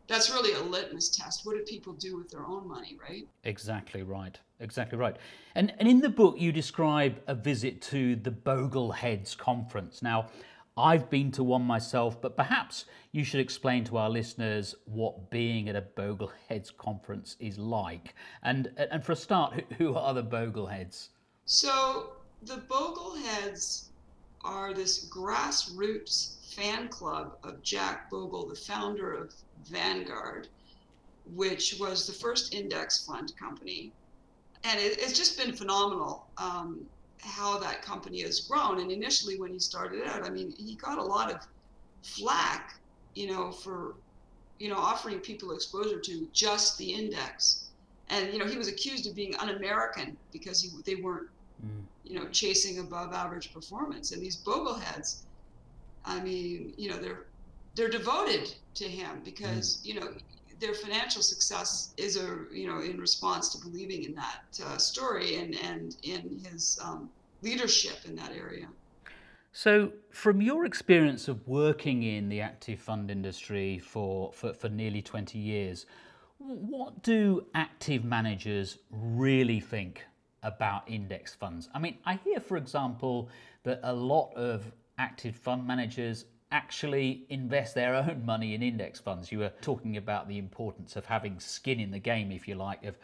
that's 0.06 0.30
really 0.30 0.52
a 0.52 0.62
litmus 0.62 1.08
test. 1.08 1.46
What 1.46 1.56
do 1.56 1.62
people 1.62 1.92
do 1.94 2.16
with 2.16 2.30
their 2.30 2.44
own 2.44 2.68
money, 2.68 2.98
right? 3.00 3.26
Exactly 3.44 4.02
right. 4.02 4.38
Exactly 4.60 4.98
right. 4.98 5.16
And 5.54 5.72
and 5.78 5.88
in 5.88 6.00
the 6.00 6.08
book 6.08 6.36
you 6.38 6.52
describe 6.52 7.20
a 7.26 7.34
visit 7.34 7.80
to 7.82 8.16
the 8.16 8.30
Bogleheads 8.30 9.36
conference. 9.36 10.02
Now, 10.02 10.28
I've 10.76 11.08
been 11.08 11.30
to 11.32 11.44
one 11.44 11.62
myself, 11.62 12.20
but 12.20 12.36
perhaps 12.36 12.86
you 13.12 13.22
should 13.22 13.40
explain 13.40 13.84
to 13.84 13.96
our 13.96 14.10
listeners 14.10 14.74
what 14.86 15.30
being 15.30 15.68
at 15.68 15.76
a 15.76 15.82
Bogleheads 15.82 16.76
conference 16.76 17.36
is 17.38 17.58
like. 17.58 18.14
And, 18.42 18.72
and 18.76 19.04
for 19.04 19.12
a 19.12 19.16
start, 19.16 19.64
who 19.78 19.94
are 19.94 20.14
the 20.14 20.24
Bogleheads? 20.24 21.10
So, 21.44 22.14
the 22.42 22.56
Bogleheads 22.68 23.90
are 24.44 24.74
this 24.74 25.08
grassroots 25.08 26.54
fan 26.54 26.88
club 26.88 27.36
of 27.42 27.62
Jack 27.62 28.10
Bogle, 28.10 28.46
the 28.46 28.54
founder 28.54 29.12
of 29.12 29.34
Vanguard, 29.66 30.48
which 31.34 31.76
was 31.80 32.06
the 32.06 32.12
first 32.12 32.54
index 32.54 33.04
fund 33.04 33.32
company. 33.36 33.92
And 34.62 34.78
it, 34.78 34.98
it's 34.98 35.16
just 35.16 35.38
been 35.38 35.54
phenomenal. 35.54 36.26
Um, 36.38 36.86
how 37.24 37.58
that 37.58 37.82
company 37.82 38.22
has 38.22 38.40
grown. 38.40 38.80
And 38.80 38.90
initially, 38.90 39.38
when 39.38 39.52
he 39.52 39.58
started 39.58 40.06
out, 40.06 40.24
I 40.24 40.30
mean, 40.30 40.54
he 40.56 40.74
got 40.74 40.98
a 40.98 41.02
lot 41.02 41.32
of 41.32 41.40
flack, 42.02 42.78
you 43.14 43.28
know, 43.28 43.50
for, 43.50 43.94
you 44.58 44.68
know, 44.68 44.76
offering 44.76 45.20
people 45.20 45.52
exposure 45.52 45.98
to 46.00 46.28
just 46.32 46.76
the 46.78 46.92
index. 46.92 47.70
And, 48.10 48.32
you 48.32 48.38
know, 48.38 48.46
he 48.46 48.58
was 48.58 48.68
accused 48.68 49.06
of 49.06 49.14
being 49.14 49.34
un 49.36 49.48
American 49.50 50.16
because 50.32 50.60
he, 50.60 50.70
they 50.84 51.00
weren't, 51.00 51.28
mm. 51.64 52.10
you 52.10 52.18
know, 52.18 52.26
chasing 52.28 52.78
above 52.78 53.12
average 53.12 53.52
performance. 53.52 54.12
And 54.12 54.22
these 54.22 54.36
bogleheads, 54.36 55.22
I 56.04 56.20
mean, 56.20 56.74
you 56.76 56.90
know, 56.90 56.96
they're, 56.96 57.24
they're 57.74 57.90
devoted 57.90 58.54
to 58.74 58.84
him 58.84 59.22
because, 59.24 59.78
mm. 59.78 59.86
you 59.86 60.00
know, 60.00 60.08
their 60.60 60.74
financial 60.74 61.22
success 61.22 61.92
is 61.96 62.16
a 62.16 62.38
you 62.52 62.66
know 62.66 62.80
in 62.80 62.98
response 62.98 63.48
to 63.50 63.58
believing 63.58 64.04
in 64.04 64.14
that 64.14 64.42
uh, 64.64 64.78
story 64.78 65.36
and 65.36 65.56
and 65.56 65.96
in 66.04 66.40
his 66.44 66.78
um, 66.82 67.10
leadership 67.42 67.98
in 68.06 68.14
that 68.16 68.30
area. 68.32 68.66
So, 69.52 69.92
from 70.10 70.42
your 70.42 70.64
experience 70.64 71.28
of 71.28 71.46
working 71.46 72.02
in 72.02 72.28
the 72.28 72.40
active 72.40 72.80
fund 72.80 73.08
industry 73.08 73.78
for, 73.78 74.32
for, 74.32 74.52
for 74.52 74.68
nearly 74.68 75.00
20 75.00 75.38
years, 75.38 75.86
what 76.38 77.04
do 77.04 77.46
active 77.54 78.02
managers 78.02 78.78
really 78.90 79.60
think 79.60 80.06
about 80.44 80.88
index 80.88 81.34
funds? 81.34 81.68
I 81.74 81.80
mean, 81.80 81.98
I 82.06 82.20
hear, 82.22 82.38
for 82.38 82.56
example, 82.56 83.28
that 83.64 83.80
a 83.82 83.92
lot 83.92 84.32
of 84.36 84.70
active 84.98 85.34
fund 85.34 85.66
managers 85.66 86.26
actually 86.52 87.26
invest 87.30 87.74
their 87.74 87.94
own 88.06 88.24
money 88.24 88.54
in 88.54 88.62
index 88.62 89.00
funds. 89.00 89.32
You 89.32 89.40
were 89.40 89.52
talking 89.60 89.96
about 89.96 90.28
the 90.28 90.38
importance 90.38 90.94
of 90.96 91.04
having 91.04 91.40
skin 91.40 91.80
in 91.80 91.90
the 91.90 91.98
game, 91.98 92.30
if 92.30 92.46
you 92.46 92.54
like, 92.54 92.84
of 92.84 92.96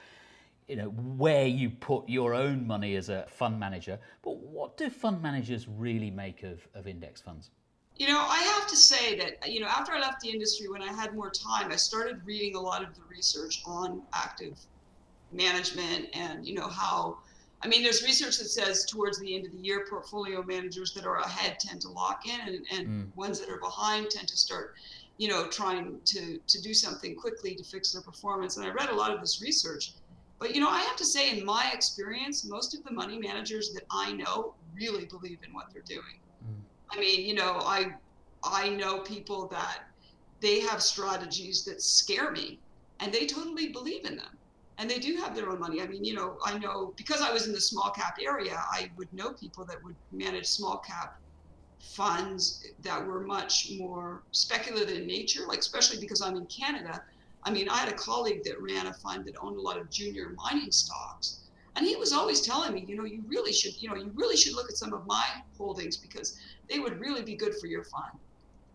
you 0.68 0.76
know 0.76 0.90
where 0.90 1.47
you 1.47 1.68
put 1.68 2.09
your 2.09 2.32
own 2.32 2.64
money 2.64 2.94
as 2.94 3.09
a 3.09 3.26
fund 3.28 3.59
manager. 3.59 3.99
But 4.23 4.37
what 4.37 4.76
do 4.76 4.88
fund 4.88 5.20
managers 5.20 5.66
really 5.66 6.12
make 6.12 6.44
of, 6.44 6.66
of 6.75 6.87
index 6.87 7.20
funds? 7.20 7.50
You 7.97 8.06
know, 8.06 8.20
I 8.20 8.38
have 8.38 8.66
to 8.68 8.76
say 8.76 9.18
that, 9.18 9.52
you 9.52 9.61
know, 9.61 9.66
after 9.66 9.92
I 9.92 10.00
left 10.00 10.23
the 10.23 10.30
industry, 10.30 10.68
when 10.68 10.80
I 10.80 10.90
had 10.92 11.14
more 11.14 11.28
time, 11.28 11.70
I 11.70 11.76
started 11.76 12.25
reading 12.25 12.54
a 12.54 12.61
lot 12.61 12.82
of 12.82 12.94
the 12.94 13.02
research 13.11 13.62
on 13.66 14.02
active 14.14 14.59
management 15.32 16.06
and, 16.14 16.47
you 16.47 16.54
know, 16.54 16.68
how 16.68 17.18
I 17.62 17.68
mean, 17.68 17.82
there's 17.82 18.02
research 18.02 18.38
that 18.38 18.48
says 18.48 18.84
towards 18.86 19.18
the 19.18 19.34
end 19.34 19.44
of 19.44 19.52
the 19.52 19.58
year, 19.58 19.86
portfolio 19.88 20.42
managers 20.42 20.94
that 20.94 21.04
are 21.04 21.18
ahead 21.18 21.60
tend 21.60 21.80
to 21.82 21.88
lock 21.88 22.26
in, 22.26 22.40
and, 22.40 22.66
and 22.72 22.88
mm. 22.88 23.16
ones 23.16 23.38
that 23.40 23.50
are 23.50 23.58
behind 23.58 24.10
tend 24.10 24.28
to 24.28 24.36
start, 24.36 24.74
you 25.18 25.28
know, 25.28 25.46
trying 25.48 26.00
to 26.06 26.38
to 26.38 26.62
do 26.62 26.72
something 26.72 27.14
quickly 27.14 27.54
to 27.54 27.62
fix 27.62 27.92
their 27.92 28.00
performance. 28.00 28.56
And 28.56 28.66
I 28.66 28.70
read 28.70 28.88
a 28.88 28.94
lot 28.94 29.12
of 29.12 29.20
this 29.20 29.42
research, 29.42 29.92
but 30.38 30.54
you 30.54 30.60
know, 30.60 30.70
I 30.70 30.80
have 30.80 30.96
to 30.96 31.04
say, 31.04 31.36
in 31.36 31.44
my 31.44 31.70
experience, 31.74 32.46
most 32.46 32.74
of 32.74 32.82
the 32.84 32.92
money 32.92 33.18
managers 33.18 33.74
that 33.74 33.84
I 33.90 34.12
know 34.12 34.54
really 34.74 35.04
believe 35.04 35.38
in 35.46 35.52
what 35.52 35.66
they're 35.72 35.82
doing. 35.82 36.18
Mm. 36.42 36.62
I 36.92 36.98
mean, 36.98 37.26
you 37.26 37.34
know, 37.34 37.58
I 37.60 37.92
I 38.42 38.70
know 38.70 39.00
people 39.00 39.48
that 39.48 39.80
they 40.40 40.60
have 40.60 40.80
strategies 40.80 41.62
that 41.66 41.82
scare 41.82 42.30
me, 42.30 42.58
and 43.00 43.12
they 43.12 43.26
totally 43.26 43.68
believe 43.68 44.06
in 44.06 44.16
them 44.16 44.38
and 44.80 44.88
they 44.88 44.99
do 44.99 45.16
have 45.16 45.37
their 45.37 45.50
own 45.50 45.60
money. 45.60 45.82
I 45.82 45.87
mean, 45.87 46.02
you 46.02 46.14
know, 46.14 46.38
I 46.42 46.58
know 46.58 46.94
because 46.96 47.20
I 47.20 47.30
was 47.30 47.46
in 47.46 47.52
the 47.52 47.60
small 47.60 47.90
cap 47.90 48.16
area, 48.20 48.58
I 48.72 48.90
would 48.96 49.12
know 49.12 49.34
people 49.34 49.66
that 49.66 49.76
would 49.84 49.94
manage 50.10 50.46
small 50.46 50.78
cap 50.78 51.12
funds 51.94 52.64
that 52.82 53.06
were 53.06 53.20
much 53.20 53.72
more 53.78 54.22
speculative 54.32 54.96
in 54.96 55.06
nature, 55.06 55.42
like 55.46 55.58
especially 55.58 56.00
because 56.00 56.22
I'm 56.22 56.34
in 56.34 56.46
Canada. 56.46 56.99
I 57.44 57.50
mean, 57.50 57.68
I 57.68 57.76
had 57.76 57.90
a 57.90 57.96
colleague 57.96 58.42
that 58.44 58.54
ran 58.58 58.87
a 58.87 58.94
fund 58.94 59.26
that 59.26 59.34
owned 59.42 59.58
a 59.58 59.60
lot 59.60 59.78
of 59.78 59.90
junior 59.90 60.34
mining 60.44 60.72
stocks. 60.72 61.40
And 61.76 61.87
he 61.87 61.96
was 61.96 62.14
always 62.14 62.40
telling 62.40 62.72
me, 62.72 62.84
you 62.88 62.96
know, 62.96 63.04
you 63.04 63.22
really 63.26 63.52
should, 63.52 63.80
you 63.82 63.90
know, 63.90 63.96
you 63.96 64.10
really 64.14 64.37
should 64.37 64.54
look 64.54 64.70
at 64.70 64.78
some 64.78 64.94
of 64.94 65.06
my 65.06 65.25
holdings 65.58 65.99
because 65.99 66.38
they 66.70 66.78
would 66.78 66.99
really 66.99 67.22
be 67.22 67.37
good 67.37 67.52
for 67.60 67.66
your 67.66 67.84
fund. 67.84 68.18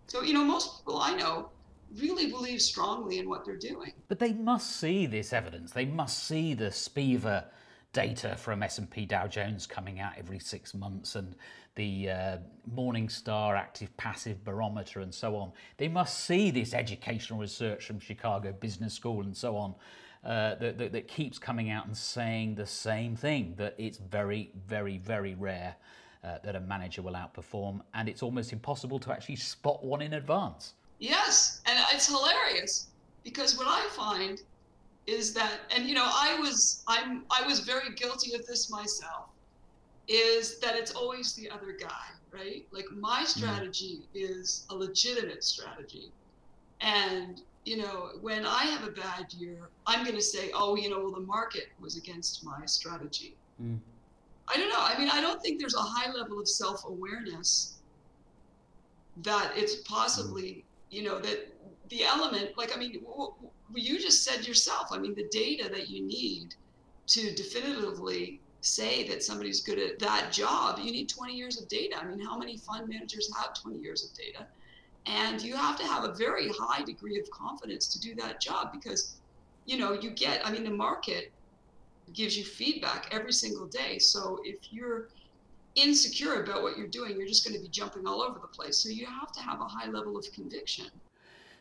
So, 0.07 0.21
you 0.21 0.33
know, 0.33 0.43
most 0.43 0.77
people 0.77 0.99
I 0.99 1.15
know 1.15 1.49
really 1.97 2.27
believe 2.27 2.61
strongly 2.61 3.19
in 3.19 3.29
what 3.29 3.45
they're 3.45 3.57
doing. 3.57 3.93
But 4.07 4.19
they 4.19 4.33
must 4.33 4.79
see 4.79 5.05
this 5.05 5.33
evidence. 5.33 5.71
They 5.71 5.85
must 5.85 6.25
see 6.25 6.53
the 6.53 6.71
SPIVA 6.71 7.45
data 7.93 8.35
from 8.35 8.61
S&P 8.61 9.05
Dow 9.05 9.27
Jones 9.27 9.65
coming 9.65 9.99
out 9.99 10.13
every 10.17 10.39
six 10.39 10.73
months 10.73 11.15
and 11.15 11.35
the 11.75 12.09
uh, 12.09 12.37
Morningstar 12.73 13.57
Active 13.57 13.95
Passive 13.97 14.43
Barometer 14.43 14.99
and 15.01 15.13
so 15.13 15.35
on. 15.35 15.51
They 15.77 15.87
must 15.87 16.25
see 16.25 16.51
this 16.51 16.73
educational 16.73 17.39
research 17.39 17.85
from 17.85 17.99
Chicago 17.99 18.51
Business 18.51 18.93
School 18.93 19.21
and 19.21 19.35
so 19.35 19.55
on 19.55 19.75
uh, 20.25 20.55
that, 20.55 20.77
that, 20.77 20.91
that 20.91 21.07
keeps 21.07 21.37
coming 21.37 21.69
out 21.69 21.85
and 21.85 21.95
saying 21.95 22.55
the 22.55 22.65
same 22.65 23.15
thing 23.15 23.53
that 23.57 23.75
it's 23.77 23.97
very, 23.97 24.51
very, 24.67 24.97
very 24.97 25.35
rare 25.35 25.75
uh, 26.23 26.39
that 26.43 26.55
a 26.55 26.59
manager 26.59 27.01
will 27.01 27.13
outperform, 27.13 27.81
and 27.93 28.09
it's 28.09 28.23
almost 28.23 28.51
impossible 28.51 28.97
to 28.99 29.11
actually 29.11 29.35
spot 29.35 29.85
one 29.85 30.01
in 30.01 30.13
advance. 30.13 30.73
Yes, 31.05 31.61
and 31.67 31.77
it's 31.93 32.07
hilarious 32.07 32.87
because 33.23 33.57
what 33.57 33.67
I 33.67 33.87
find 33.89 34.41
is 35.05 35.33
that, 35.35 35.59
and 35.69 35.87
you 35.87 35.93
know, 35.93 36.07
I 36.07 36.39
was 36.39 36.83
I'm 36.87 37.25
I 37.29 37.45
was 37.45 37.59
very 37.59 37.93
guilty 37.93 38.33
of 38.33 38.47
this 38.47 38.71
myself, 38.71 39.29
is 40.07 40.59
that 40.59 40.75
it's 40.75 40.91
always 40.91 41.33
the 41.33 41.47
other 41.51 41.73
guy, 41.79 42.07
right? 42.31 42.65
Like 42.71 42.89
my 42.91 43.21
mm. 43.21 43.27
strategy 43.27 44.01
mm. 44.01 44.07
is 44.13 44.65
a 44.71 44.75
legitimate 44.75 45.43
strategy, 45.43 46.11
and 46.81 47.41
you 47.65 47.77
know, 47.77 48.09
when 48.21 48.43
I 48.43 48.63
have 48.65 48.83
a 48.87 48.91
bad 48.91 49.31
year, 49.33 49.69
I'm 49.85 50.03
going 50.03 50.15
to 50.15 50.23
say, 50.23 50.51
oh, 50.55 50.75
you 50.75 50.89
know, 50.89 50.99
well, 50.99 51.11
the 51.11 51.27
market 51.37 51.67
was 51.79 51.97
against 51.97 52.43
my 52.43 52.65
strategy. 52.65 53.35
Mm. 53.61 53.77
I 54.47 54.57
don't 54.57 54.69
know. 54.69 54.81
I 54.81 54.97
mean, 54.97 55.09
I 55.09 55.21
don't 55.21 55.41
think 55.41 55.59
there's 55.59 55.75
a 55.75 55.79
high 55.81 56.11
level 56.11 56.39
of 56.39 56.47
self 56.47 56.85
awareness 56.85 57.75
that 59.23 59.51
it's 59.55 59.75
possibly, 59.77 60.64
you 60.89 61.03
know, 61.03 61.19
that 61.19 61.53
the 61.89 62.03
element, 62.03 62.57
like, 62.57 62.75
I 62.75 62.79
mean, 62.79 63.01
you 63.73 63.99
just 63.99 64.23
said 64.23 64.47
yourself, 64.47 64.87
I 64.91 64.97
mean, 64.97 65.15
the 65.15 65.27
data 65.31 65.69
that 65.69 65.89
you 65.89 66.03
need 66.05 66.55
to 67.07 67.33
definitively 67.35 68.39
say 68.61 69.07
that 69.07 69.23
somebody's 69.23 69.61
good 69.61 69.77
at 69.77 69.99
that 69.99 70.31
job, 70.31 70.79
you 70.79 70.91
need 70.91 71.07
20 71.07 71.35
years 71.35 71.61
of 71.61 71.67
data. 71.67 71.97
I 72.01 72.05
mean, 72.05 72.19
how 72.19 72.37
many 72.37 72.57
fund 72.57 72.89
managers 72.89 73.31
have 73.37 73.53
20 73.61 73.77
years 73.79 74.03
of 74.03 74.17
data? 74.17 74.47
And 75.05 75.39
you 75.41 75.55
have 75.55 75.77
to 75.77 75.85
have 75.85 76.03
a 76.03 76.13
very 76.13 76.49
high 76.49 76.83
degree 76.83 77.19
of 77.19 77.29
confidence 77.29 77.87
to 77.93 77.99
do 77.99 78.15
that 78.15 78.41
job 78.41 78.71
because, 78.73 79.17
you 79.65 79.77
know, 79.77 79.93
you 79.93 80.09
get, 80.09 80.45
I 80.45 80.51
mean, 80.51 80.63
the 80.63 80.71
market 80.71 81.31
gives 82.13 82.35
you 82.35 82.43
feedback 82.43 83.09
every 83.11 83.33
single 83.33 83.67
day. 83.67 83.99
So 83.99 84.39
if 84.43 84.57
you're 84.71 85.09
insecure 85.75 86.41
about 86.43 86.63
what 86.63 86.77
you're 86.77 86.87
doing, 86.87 87.17
you're 87.17 87.27
just 87.27 87.45
going 87.45 87.55
to 87.55 87.61
be 87.61 87.69
jumping 87.69 88.07
all 88.07 88.21
over 88.21 88.39
the 88.39 88.47
place. 88.47 88.77
So 88.77 88.89
you 88.89 89.05
have 89.05 89.31
to 89.33 89.41
have 89.41 89.59
a 89.59 89.65
high 89.65 89.89
level 89.89 90.17
of 90.17 90.25
conviction. 90.33 90.85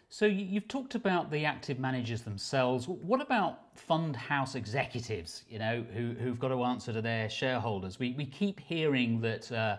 So 0.08 0.26
you've 0.26 0.68
talked 0.68 0.94
about 0.94 1.30
the 1.30 1.44
active 1.44 1.80
managers 1.80 2.22
themselves. 2.22 2.86
What 2.86 3.20
about 3.20 3.76
fund 3.76 4.14
house 4.14 4.54
executives? 4.54 5.42
You 5.48 5.58
know, 5.58 5.84
who 5.92 6.12
who've 6.12 6.38
got 6.38 6.48
to 6.48 6.62
answer 6.62 6.92
to 6.92 7.02
their 7.02 7.28
shareholders. 7.28 7.98
We 7.98 8.12
we 8.12 8.26
keep 8.26 8.60
hearing 8.60 9.20
that. 9.22 9.50
Uh, 9.50 9.78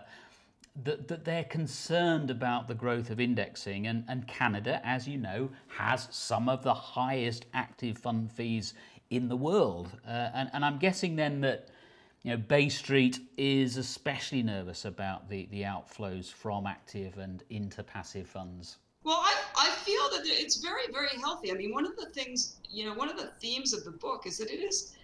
that, 0.84 1.08
that 1.08 1.24
they're 1.24 1.44
concerned 1.44 2.30
about 2.30 2.68
the 2.68 2.74
growth 2.74 3.08
of 3.08 3.18
indexing. 3.18 3.86
And, 3.86 4.04
and 4.08 4.26
Canada, 4.26 4.82
as 4.84 5.08
you 5.08 5.16
know, 5.16 5.48
has 5.68 6.06
some 6.10 6.50
of 6.50 6.62
the 6.62 6.74
highest 6.74 7.46
active 7.54 7.96
fund 7.96 8.30
fees 8.30 8.74
in 9.08 9.28
the 9.28 9.36
world. 9.38 9.88
Uh, 10.06 10.28
and, 10.34 10.50
and 10.52 10.62
I'm 10.64 10.78
guessing 10.78 11.16
then 11.16 11.40
that 11.40 11.68
you 12.26 12.32
know, 12.32 12.38
Bay 12.38 12.68
Street 12.68 13.20
is 13.36 13.76
especially 13.76 14.42
nervous 14.42 14.84
about 14.84 15.30
the, 15.30 15.46
the 15.52 15.62
outflows 15.62 16.32
from 16.32 16.66
active 16.66 17.18
and 17.18 17.44
into 17.50 17.84
passive 17.84 18.26
funds. 18.26 18.78
Well, 19.04 19.20
I, 19.22 19.32
I 19.56 19.70
feel 19.70 20.10
that 20.10 20.22
it's 20.24 20.56
very, 20.56 20.90
very 20.92 21.20
healthy. 21.20 21.52
I 21.52 21.54
mean, 21.54 21.72
one 21.72 21.86
of 21.86 21.94
the 21.94 22.06
things, 22.06 22.56
you 22.68 22.84
know, 22.84 22.94
one 22.94 23.08
of 23.08 23.16
the 23.16 23.30
themes 23.40 23.72
of 23.72 23.84
the 23.84 23.92
book 23.92 24.26
is 24.26 24.38
that 24.38 24.50
it 24.50 24.58
is 24.58 24.96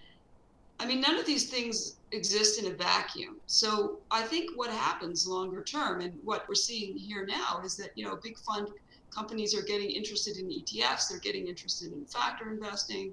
I 0.81 0.87
mean, 0.87 1.01
none 1.01 1.17
of 1.17 1.25
these 1.25 1.49
things 1.49 1.95
exist 2.11 2.61
in 2.61 2.67
a 2.67 2.75
vacuum. 2.75 3.37
So 3.47 4.01
I 4.11 4.23
think 4.23 4.51
what 4.57 4.71
happens 4.71 5.29
longer 5.29 5.63
term, 5.63 6.01
and 6.01 6.19
what 6.25 6.49
we're 6.49 6.57
seeing 6.57 6.97
here 6.97 7.25
now, 7.25 7.61
is 7.65 7.77
that 7.77 7.91
you 7.95 8.05
know 8.05 8.17
big 8.17 8.37
fund 8.39 8.67
companies 9.15 9.57
are 9.57 9.63
getting 9.63 9.91
interested 9.91 10.39
in 10.39 10.49
ETFs. 10.49 11.09
They're 11.09 11.21
getting 11.21 11.47
interested 11.47 11.93
in 11.93 12.05
factor 12.07 12.51
investing. 12.51 13.13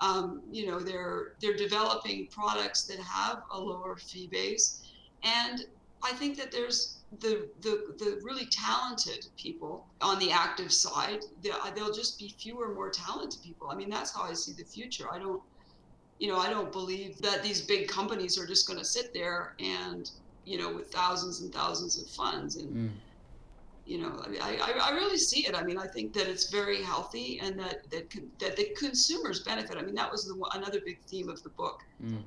Um, 0.00 0.42
you 0.52 0.66
know, 0.66 0.78
they're 0.78 1.34
they're 1.40 1.56
developing 1.56 2.28
products 2.28 2.84
that 2.84 2.98
have 2.98 3.42
a 3.50 3.58
lower 3.58 3.96
fee 3.96 4.28
base, 4.28 4.82
and 5.24 5.64
I 6.02 6.12
think 6.12 6.36
that 6.38 6.52
there's 6.52 6.98
the 7.20 7.48
the 7.62 7.94
the 7.98 8.20
really 8.22 8.46
talented 8.46 9.26
people 9.36 9.86
on 10.00 10.18
the 10.18 10.30
active 10.30 10.72
side. 10.72 11.20
There'll 11.42 11.92
just 11.92 12.18
be 12.18 12.34
fewer, 12.38 12.74
more 12.74 12.90
talented 12.90 13.42
people. 13.42 13.68
I 13.70 13.74
mean, 13.74 13.90
that's 13.90 14.14
how 14.14 14.22
I 14.22 14.34
see 14.34 14.52
the 14.52 14.64
future. 14.64 15.06
I 15.12 15.18
don't 15.18 15.42
you 16.18 16.28
know, 16.28 16.38
I 16.38 16.50
don't 16.50 16.72
believe 16.72 17.18
that 17.18 17.42
these 17.42 17.60
big 17.60 17.88
companies 17.88 18.38
are 18.38 18.46
just 18.46 18.66
going 18.66 18.78
to 18.78 18.84
sit 18.84 19.14
there 19.14 19.54
and, 19.60 20.10
you 20.44 20.58
know, 20.58 20.72
with 20.72 20.90
thousands 20.90 21.40
and 21.40 21.52
thousands 21.52 22.00
of 22.00 22.08
funds. 22.10 22.56
And, 22.56 22.74
mm. 22.74 22.90
You 23.88 23.98
know, 23.98 24.22
I, 24.42 24.58
I, 24.68 24.90
I 24.90 24.90
really 24.90 25.16
see 25.16 25.46
it. 25.46 25.54
I 25.54 25.62
mean, 25.62 25.78
I 25.78 25.86
think 25.86 26.12
that 26.12 26.28
it's 26.28 26.50
very 26.50 26.82
healthy 26.82 27.40
and 27.42 27.58
that, 27.58 27.90
that, 27.90 28.04
that 28.38 28.54
the 28.56 28.66
consumers 28.76 29.40
benefit. 29.40 29.78
I 29.78 29.82
mean, 29.82 29.94
that 29.94 30.10
was 30.12 30.26
the, 30.26 30.36
another 30.52 30.80
big 30.84 31.00
theme 31.10 31.30
of 31.30 31.42
the 31.42 31.48
book. 31.48 31.82
Mm. 32.04 32.22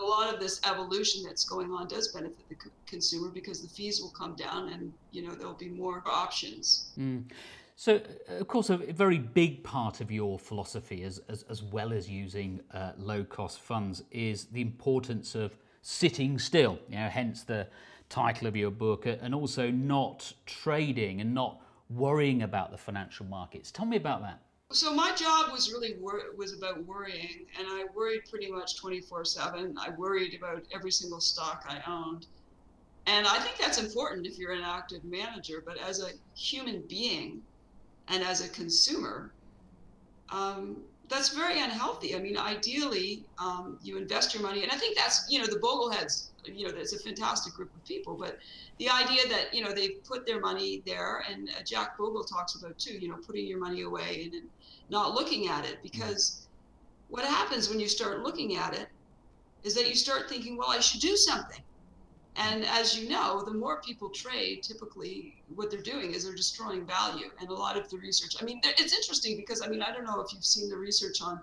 A 0.00 0.04
lot 0.04 0.32
of 0.32 0.40
this 0.40 0.60
evolution 0.64 1.24
that's 1.24 1.44
going 1.44 1.72
on 1.72 1.88
does 1.88 2.08
benefit 2.08 2.48
the 2.48 2.56
consumer 2.86 3.28
because 3.28 3.60
the 3.60 3.68
fees 3.68 4.00
will 4.00 4.10
come 4.10 4.34
down 4.36 4.68
and, 4.68 4.92
you 5.10 5.22
know, 5.22 5.34
there'll 5.34 5.54
be 5.54 5.68
more 5.68 6.02
options. 6.06 6.92
Mm. 6.96 7.24
So, 7.74 8.00
of 8.28 8.46
course, 8.46 8.70
a 8.70 8.76
very 8.76 9.18
big 9.18 9.64
part 9.64 10.00
of 10.00 10.12
your 10.12 10.38
philosophy, 10.38 11.02
as, 11.02 11.20
as, 11.28 11.44
as 11.48 11.62
well 11.62 11.92
as 11.92 12.08
using 12.08 12.60
uh, 12.72 12.92
low 12.98 13.24
cost 13.24 13.58
funds, 13.58 14.04
is 14.12 14.44
the 14.46 14.60
importance 14.60 15.34
of 15.34 15.56
sitting 15.82 16.38
still, 16.38 16.78
you 16.88 16.96
know, 16.96 17.08
hence 17.08 17.42
the 17.42 17.66
title 18.10 18.46
of 18.46 18.56
your 18.56 18.70
book, 18.70 19.06
and 19.06 19.34
also 19.34 19.70
not 19.70 20.34
trading 20.44 21.22
and 21.22 21.32
not 21.32 21.62
worrying 21.88 22.42
about 22.42 22.70
the 22.70 22.76
financial 22.76 23.24
markets. 23.24 23.70
Tell 23.70 23.86
me 23.86 23.96
about 23.96 24.20
that. 24.22 24.42
So 24.72 24.94
my 24.94 25.12
job 25.16 25.50
was 25.50 25.72
really 25.72 25.96
wor- 25.98 26.32
was 26.36 26.52
about 26.56 26.84
worrying, 26.84 27.46
and 27.58 27.66
I 27.68 27.86
worried 27.94 28.22
pretty 28.30 28.52
much 28.52 28.76
24/7. 28.76 29.76
I 29.78 29.90
worried 29.90 30.34
about 30.34 30.64
every 30.72 30.92
single 30.92 31.20
stock 31.20 31.64
I 31.68 31.82
owned, 31.90 32.26
and 33.06 33.26
I 33.26 33.38
think 33.40 33.56
that's 33.56 33.78
important 33.78 34.26
if 34.26 34.38
you're 34.38 34.52
an 34.52 34.62
active 34.62 35.02
manager. 35.04 35.62
But 35.66 35.78
as 35.78 36.00
a 36.00 36.10
human 36.36 36.86
being, 36.88 37.42
and 38.06 38.22
as 38.22 38.44
a 38.44 38.48
consumer, 38.48 39.34
um, 40.30 40.84
that's 41.08 41.30
very 41.30 41.60
unhealthy. 41.60 42.14
I 42.14 42.20
mean, 42.20 42.38
ideally, 42.38 43.26
um, 43.38 43.78
you 43.82 43.98
invest 43.98 44.34
your 44.34 44.42
money, 44.44 44.62
and 44.62 44.70
I 44.70 44.76
think 44.76 44.96
that's 44.96 45.26
you 45.28 45.40
know 45.40 45.46
the 45.46 45.58
Bogleheads. 45.58 46.29
You 46.44 46.66
know, 46.66 46.72
that's 46.72 46.92
a 46.92 46.98
fantastic 46.98 47.54
group 47.54 47.74
of 47.74 47.84
people. 47.84 48.14
But 48.14 48.38
the 48.78 48.88
idea 48.88 49.28
that 49.28 49.52
you 49.52 49.62
know 49.62 49.72
they 49.72 49.90
put 49.90 50.26
their 50.26 50.40
money 50.40 50.82
there, 50.86 51.24
and 51.30 51.48
uh, 51.50 51.62
Jack 51.64 51.98
Bogle 51.98 52.24
talks 52.24 52.54
about 52.54 52.78
too. 52.78 52.94
You 52.94 53.08
know, 53.08 53.16
putting 53.16 53.46
your 53.46 53.58
money 53.58 53.82
away 53.82 54.22
and, 54.24 54.34
and 54.34 54.48
not 54.88 55.14
looking 55.14 55.48
at 55.48 55.64
it, 55.64 55.78
because 55.82 56.46
what 57.08 57.24
happens 57.24 57.68
when 57.68 57.80
you 57.80 57.88
start 57.88 58.20
looking 58.20 58.56
at 58.56 58.74
it 58.74 58.88
is 59.62 59.74
that 59.74 59.88
you 59.88 59.94
start 59.94 60.28
thinking, 60.28 60.56
well, 60.56 60.70
I 60.70 60.80
should 60.80 61.00
do 61.00 61.16
something. 61.16 61.60
And 62.36 62.64
as 62.64 62.98
you 62.98 63.08
know, 63.08 63.42
the 63.42 63.52
more 63.52 63.80
people 63.82 64.08
trade, 64.08 64.62
typically 64.62 65.42
what 65.54 65.70
they're 65.70 65.82
doing 65.82 66.14
is 66.14 66.24
they're 66.24 66.34
destroying 66.34 66.86
value. 66.86 67.26
And 67.40 67.50
a 67.50 67.52
lot 67.52 67.76
of 67.76 67.90
the 67.90 67.98
research, 67.98 68.36
I 68.40 68.44
mean, 68.44 68.60
it's 68.64 68.94
interesting 68.94 69.36
because, 69.36 69.60
I 69.62 69.68
mean, 69.68 69.82
I 69.82 69.92
don't 69.92 70.04
know 70.04 70.20
if 70.20 70.32
you've 70.32 70.44
seen 70.44 70.68
the 70.68 70.76
research 70.76 71.20
on, 71.20 71.40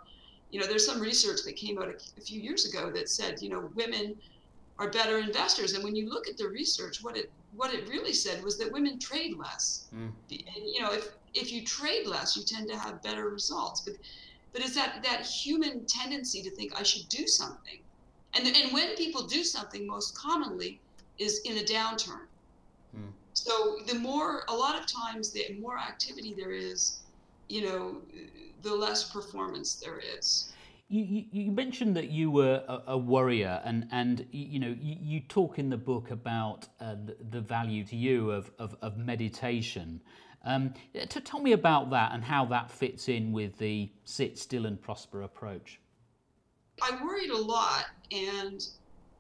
you 0.49 0.59
know, 0.59 0.65
there's 0.65 0.85
some 0.85 1.01
research 1.01 1.43
that 1.43 1.55
came 1.55 1.77
out 1.77 1.89
a, 1.89 1.95
a 2.17 2.21
few 2.21 2.41
years 2.41 2.65
ago 2.65 2.89
that 2.91 3.09
said, 3.09 3.41
you 3.41 3.49
know, 3.49 3.69
women 3.75 4.15
are 4.79 4.89
better 4.89 5.17
investors. 5.19 5.73
And 5.73 5.83
when 5.83 5.95
you 5.95 6.09
look 6.09 6.27
at 6.27 6.37
the 6.37 6.47
research, 6.47 7.03
what 7.03 7.17
it 7.17 7.31
what 7.55 7.73
it 7.73 7.87
really 7.89 8.13
said 8.13 8.43
was 8.43 8.57
that 8.59 8.71
women 8.71 8.99
trade 8.99 9.35
less. 9.37 9.87
Mm. 9.95 10.11
And 10.29 10.65
you 10.65 10.81
know, 10.81 10.93
if 10.93 11.09
if 11.33 11.51
you 11.51 11.63
trade 11.63 12.07
less, 12.07 12.35
you 12.37 12.43
tend 12.43 12.69
to 12.69 12.77
have 12.77 13.01
better 13.01 13.29
results. 13.29 13.81
But 13.81 13.95
but 14.53 14.61
it's 14.61 14.75
that 14.75 15.03
that 15.03 15.25
human 15.25 15.85
tendency 15.85 16.41
to 16.43 16.51
think 16.51 16.79
I 16.79 16.83
should 16.83 17.07
do 17.09 17.27
something 17.27 17.79
and, 18.37 18.55
and 18.55 18.71
when 18.73 18.95
people 18.95 19.23
do 19.23 19.43
something, 19.43 19.87
most 19.87 20.17
commonly 20.17 20.79
is 21.17 21.41
in 21.45 21.57
a 21.57 21.61
downturn. 21.61 22.27
Hmm. 22.95 23.09
So 23.33 23.79
the 23.87 23.95
more, 23.95 24.43
a 24.47 24.53
lot 24.53 24.79
of 24.79 24.85
times, 24.85 25.31
the 25.31 25.57
more 25.59 25.77
activity 25.77 26.33
there 26.37 26.51
is, 26.51 26.99
you 27.49 27.63
know, 27.63 27.97
the 28.61 28.73
less 28.73 29.11
performance 29.11 29.75
there 29.75 29.99
is. 29.99 30.51
You, 30.89 31.25
you, 31.31 31.51
mentioned 31.51 31.97
that 31.97 32.11
you 32.11 32.31
were 32.31 32.63
a, 32.65 32.93
a, 32.93 32.97
worrier, 32.97 33.61
and, 33.65 33.89
and 33.91 34.25
you 34.31 34.57
know 34.57 34.73
you, 34.79 34.95
you 35.01 35.19
talk 35.19 35.59
in 35.59 35.69
the 35.69 35.77
book 35.77 36.11
about 36.11 36.69
uh, 36.79 36.95
the, 37.05 37.17
the, 37.29 37.41
value 37.41 37.83
to 37.85 37.95
you 37.97 38.31
of, 38.31 38.49
of, 38.57 38.77
of 38.81 38.97
meditation. 38.97 39.99
Um, 40.45 40.73
to 41.09 41.19
tell 41.19 41.41
me 41.41 41.51
about 41.51 41.89
that 41.89 42.13
and 42.13 42.23
how 42.23 42.45
that 42.45 42.71
fits 42.71 43.09
in 43.09 43.33
with 43.33 43.57
the 43.57 43.91
sit 44.05 44.37
still 44.37 44.65
and 44.65 44.81
prosper 44.81 45.23
approach. 45.23 45.81
I 46.81 47.03
worried 47.03 47.31
a 47.31 47.37
lot, 47.37 47.87
and 48.13 48.65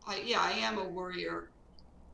I, 0.07 0.21
yeah, 0.25 0.39
I 0.39 0.51
am 0.51 0.77
a 0.77 0.87
worrier. 0.87 1.49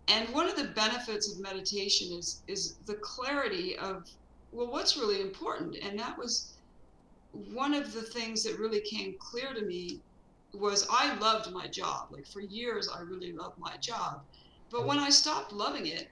And 0.08 0.28
one 0.30 0.50
of 0.50 0.56
the 0.56 0.66
benefits 0.66 1.32
of 1.32 1.40
meditation 1.40 2.12
is 2.12 2.42
is 2.48 2.78
the 2.88 2.96
clarity 2.96 3.78
of 3.78 4.10
well, 4.52 4.72
what's 4.72 4.98
really 4.98 5.22
important, 5.22 5.76
and 5.82 5.98
that 6.00 6.18
was 6.18 6.53
one 7.34 7.74
of 7.74 7.94
the 7.94 8.02
things 8.02 8.44
that 8.44 8.60
really 8.60 8.82
came 8.82 9.16
clear 9.18 9.54
to 9.54 9.62
me 9.62 10.00
was 10.54 10.86
I 10.90 11.16
loved 11.16 11.52
my 11.52 11.68
job. 11.68 12.10
Like 12.12 12.28
for 12.28 12.42
years, 12.42 12.88
I 12.88 13.02
really 13.02 13.32
loved 13.32 13.58
my 13.58 13.76
job. 13.78 14.22
But 14.70 14.86
when 14.86 15.00
I 15.00 15.10
stopped 15.10 15.52
loving 15.52 15.88
it, 15.88 16.10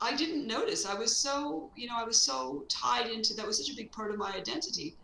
I 0.00 0.16
didn't 0.16 0.46
notice. 0.46 0.86
I 0.86 0.94
was 0.94 1.14
so, 1.14 1.70
you 1.76 1.86
know, 1.86 1.96
I 1.96 2.04
was 2.04 2.20
so 2.20 2.64
tied 2.68 3.10
into 3.10 3.34
that 3.34 3.46
was 3.46 3.58
such 3.58 3.70
a 3.70 3.76
big 3.76 3.92
part 3.92 4.10
of 4.10 4.16
my 4.16 4.32
identity. 4.32 4.96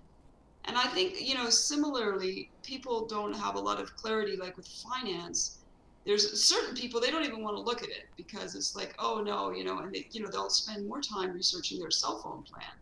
And 0.64 0.78
I 0.78 0.84
think, 0.84 1.20
you 1.20 1.34
know, 1.34 1.50
similarly, 1.50 2.50
people 2.62 3.06
don't 3.06 3.34
have 3.34 3.54
a 3.54 3.60
lot 3.60 3.78
of 3.78 3.94
clarity 3.96 4.36
like 4.36 4.56
with 4.56 4.66
finance. 4.66 5.58
There's 6.06 6.42
certain 6.42 6.74
people 6.74 7.00
they 7.00 7.10
don't 7.10 7.24
even 7.24 7.42
want 7.42 7.56
to 7.56 7.60
look 7.60 7.82
at 7.82 7.90
it 7.90 8.06
because 8.16 8.54
it's 8.54 8.74
like, 8.74 8.94
oh 8.98 9.20
no, 9.22 9.50
you 9.50 9.64
know, 9.64 9.78
and 9.78 9.92
they, 9.92 10.08
you 10.10 10.22
know, 10.22 10.30
they'll 10.30 10.48
spend 10.48 10.86
more 10.88 11.02
time 11.02 11.32
researching 11.32 11.78
their 11.78 11.90
cell 11.90 12.22
phone 12.22 12.42
plan 12.42 12.72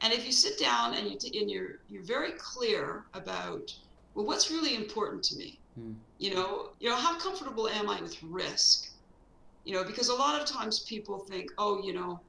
and 0.00 0.12
if 0.12 0.24
you 0.24 0.32
sit 0.32 0.58
down 0.58 0.94
and 0.94 1.08
you 1.08 1.18
t- 1.18 1.38
and 1.38 1.50
you're 1.50 1.78
you're 1.88 2.02
very 2.02 2.32
clear 2.32 3.04
about 3.14 3.74
well, 4.14 4.26
what's 4.26 4.50
really 4.50 4.74
important 4.74 5.22
to 5.24 5.36
me? 5.36 5.58
Hmm. 5.74 5.92
You 6.18 6.34
know, 6.34 6.70
you 6.80 6.88
know, 6.88 6.96
how 6.96 7.18
comfortable 7.18 7.68
am 7.68 7.88
I 7.88 8.00
with 8.00 8.20
risk? 8.22 8.90
You 9.64 9.74
know, 9.74 9.84
because 9.84 10.08
a 10.08 10.14
lot 10.14 10.40
of 10.40 10.46
times 10.46 10.80
people 10.80 11.18
think, 11.18 11.50
oh, 11.58 11.82
you 11.82 11.92
know, 11.92 12.20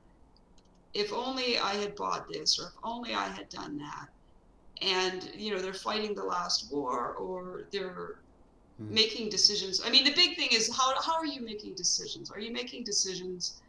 if 0.94 1.12
only 1.14 1.58
I 1.58 1.74
had 1.76 1.96
bought 1.96 2.28
this 2.30 2.60
or 2.60 2.68
if 2.68 2.74
only 2.84 3.14
I 3.14 3.28
had 3.30 3.50
done 3.50 3.78
that. 3.80 4.10
And, 4.82 5.30
you 5.36 5.54
know, 5.54 5.62
they're 5.62 5.74
fighting 5.74 6.14
the 6.14 6.24
last 6.24 6.72
war 6.72 7.14
or 7.14 7.64
they're 7.72 8.20
hmm. 8.78 8.94
making 8.94 9.30
decisions. 9.30 9.82
I 9.84 9.90
mean, 9.90 10.04
the 10.04 10.14
big 10.14 10.36
thing 10.36 10.50
is 10.52 10.76
how, 10.76 10.94
how 11.02 11.14
are 11.14 11.26
you 11.26 11.42
making 11.42 11.76
decisions? 11.76 12.30
Are 12.32 12.40
you 12.40 12.52
making 12.52 12.84
decisions 12.84 13.62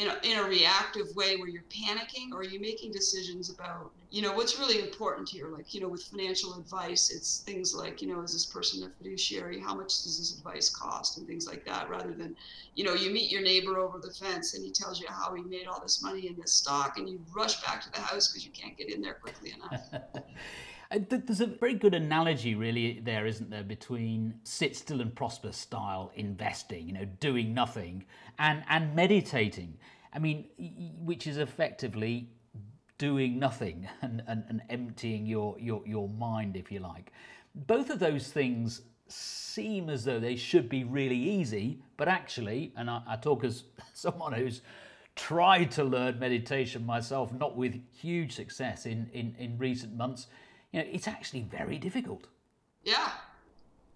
in 0.00 0.08
a, 0.08 0.16
in 0.22 0.38
a 0.38 0.48
reactive 0.48 1.06
way 1.14 1.36
where 1.36 1.48
you're 1.48 1.64
panicking 1.64 2.32
or 2.32 2.42
you're 2.42 2.52
you 2.52 2.60
making 2.60 2.90
decisions 2.90 3.50
about 3.50 3.90
you 4.10 4.22
know 4.22 4.32
what's 4.32 4.58
really 4.58 4.80
important 4.80 5.28
here 5.28 5.48
like 5.48 5.72
you 5.74 5.80
know 5.80 5.88
with 5.88 6.02
financial 6.02 6.58
advice 6.58 7.10
it's 7.10 7.40
things 7.40 7.74
like 7.74 8.00
you 8.00 8.08
know 8.08 8.22
is 8.22 8.32
this 8.32 8.46
person 8.46 8.82
a 8.84 8.90
fiduciary? 8.90 9.60
How 9.60 9.74
much 9.74 10.02
does 10.02 10.18
this 10.18 10.36
advice 10.38 10.68
cost? 10.70 11.18
And 11.18 11.26
things 11.26 11.46
like 11.46 11.64
that 11.66 11.88
rather 11.88 12.12
than 12.12 12.34
you 12.74 12.84
know 12.84 12.94
you 12.94 13.10
meet 13.10 13.30
your 13.30 13.42
neighbor 13.42 13.78
over 13.78 13.98
the 13.98 14.12
fence 14.12 14.54
and 14.54 14.64
he 14.64 14.72
tells 14.72 15.00
you 15.00 15.06
how 15.08 15.34
he 15.34 15.42
made 15.42 15.66
all 15.66 15.80
this 15.80 16.02
money 16.02 16.26
in 16.26 16.36
this 16.36 16.54
stock 16.54 16.98
and 16.98 17.08
you 17.08 17.20
rush 17.34 17.62
back 17.62 17.82
to 17.82 17.90
the 17.92 18.00
house 18.00 18.28
because 18.28 18.44
you 18.44 18.52
can't 18.52 18.76
get 18.76 18.92
in 18.92 19.00
there 19.00 19.14
quickly 19.14 19.52
enough 19.52 20.02
Uh, 20.90 20.98
there's 21.08 21.40
a 21.40 21.46
very 21.46 21.74
good 21.74 21.94
analogy, 21.94 22.54
really, 22.54 23.00
there, 23.04 23.24
isn't 23.24 23.48
there, 23.48 23.62
between 23.62 24.34
sit 24.42 24.74
still 24.74 25.00
and 25.00 25.14
prosper 25.14 25.52
style 25.52 26.10
investing, 26.16 26.86
you 26.86 26.92
know, 26.92 27.04
doing 27.20 27.54
nothing, 27.54 28.04
and, 28.38 28.64
and 28.68 28.94
meditating. 28.94 29.78
I 30.12 30.18
mean, 30.18 30.46
which 31.04 31.28
is 31.28 31.38
effectively 31.38 32.28
doing 32.98 33.38
nothing 33.38 33.88
and, 34.02 34.22
and, 34.26 34.44
and 34.48 34.62
emptying 34.68 35.26
your, 35.26 35.56
your, 35.60 35.82
your 35.86 36.08
mind, 36.08 36.56
if 36.56 36.72
you 36.72 36.80
like. 36.80 37.12
Both 37.54 37.90
of 37.90 38.00
those 38.00 38.28
things 38.28 38.82
seem 39.06 39.90
as 39.90 40.04
though 40.04 40.20
they 40.20 40.36
should 40.36 40.68
be 40.68 40.82
really 40.82 41.16
easy, 41.16 41.82
but 41.96 42.08
actually, 42.08 42.72
and 42.76 42.90
I, 42.90 43.02
I 43.06 43.16
talk 43.16 43.44
as 43.44 43.64
someone 43.94 44.32
who's 44.32 44.62
tried 45.14 45.70
to 45.72 45.84
learn 45.84 46.18
meditation 46.18 46.84
myself, 46.84 47.32
not 47.32 47.56
with 47.56 47.80
huge 47.92 48.34
success 48.34 48.86
in, 48.86 49.08
in, 49.12 49.36
in 49.38 49.56
recent 49.56 49.94
months 49.96 50.26
you 50.72 50.80
know, 50.80 50.86
it's 50.90 51.08
actually 51.08 51.42
very 51.42 51.78
difficult. 51.78 52.26
Yeah. 52.84 53.10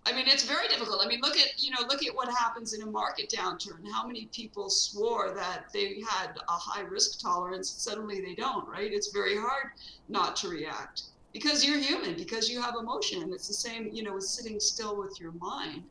I 0.06 0.12
mean, 0.12 0.26
it's 0.28 0.44
very 0.44 0.68
difficult. 0.68 1.00
I 1.02 1.08
mean, 1.08 1.20
look 1.22 1.36
at, 1.38 1.62
you 1.62 1.70
know, 1.70 1.80
look 1.88 2.04
at 2.04 2.14
what 2.14 2.28
happens 2.28 2.74
in 2.74 2.82
a 2.82 2.86
market 2.86 3.30
downturn. 3.30 3.90
How 3.90 4.06
many 4.06 4.26
people 4.26 4.68
swore 4.68 5.32
that 5.34 5.72
they 5.72 6.02
had 6.06 6.36
a 6.48 6.52
high 6.52 6.82
risk 6.82 7.20
tolerance 7.20 7.70
suddenly 7.70 8.20
they 8.20 8.34
don't, 8.34 8.68
right? 8.68 8.92
It's 8.92 9.12
very 9.12 9.36
hard 9.36 9.70
not 10.08 10.36
to 10.36 10.48
react 10.48 11.04
because 11.32 11.64
you're 11.64 11.78
human, 11.78 12.14
because 12.16 12.50
you 12.50 12.60
have 12.60 12.74
emotion. 12.78 13.32
It's 13.32 13.48
the 13.48 13.54
same, 13.54 13.90
you 13.92 14.02
know, 14.02 14.14
with 14.14 14.24
sitting 14.24 14.60
still 14.60 14.96
with 14.96 15.18
your 15.18 15.32
mind. 15.32 15.84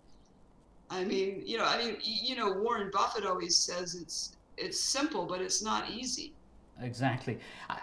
I 0.90 1.04
mean, 1.04 1.42
you 1.44 1.58
know, 1.58 1.66
I 1.66 1.78
mean, 1.78 1.98
you 2.04 2.36
know, 2.36 2.52
Warren 2.52 2.92
Buffett 2.94 3.26
always 3.26 3.56
says 3.56 3.96
it's 3.96 4.36
it's 4.58 4.80
simple, 4.80 5.26
but 5.26 5.42
it's 5.42 5.64
not 5.64 5.90
easy. 5.90 6.34
Exactly. 6.82 7.40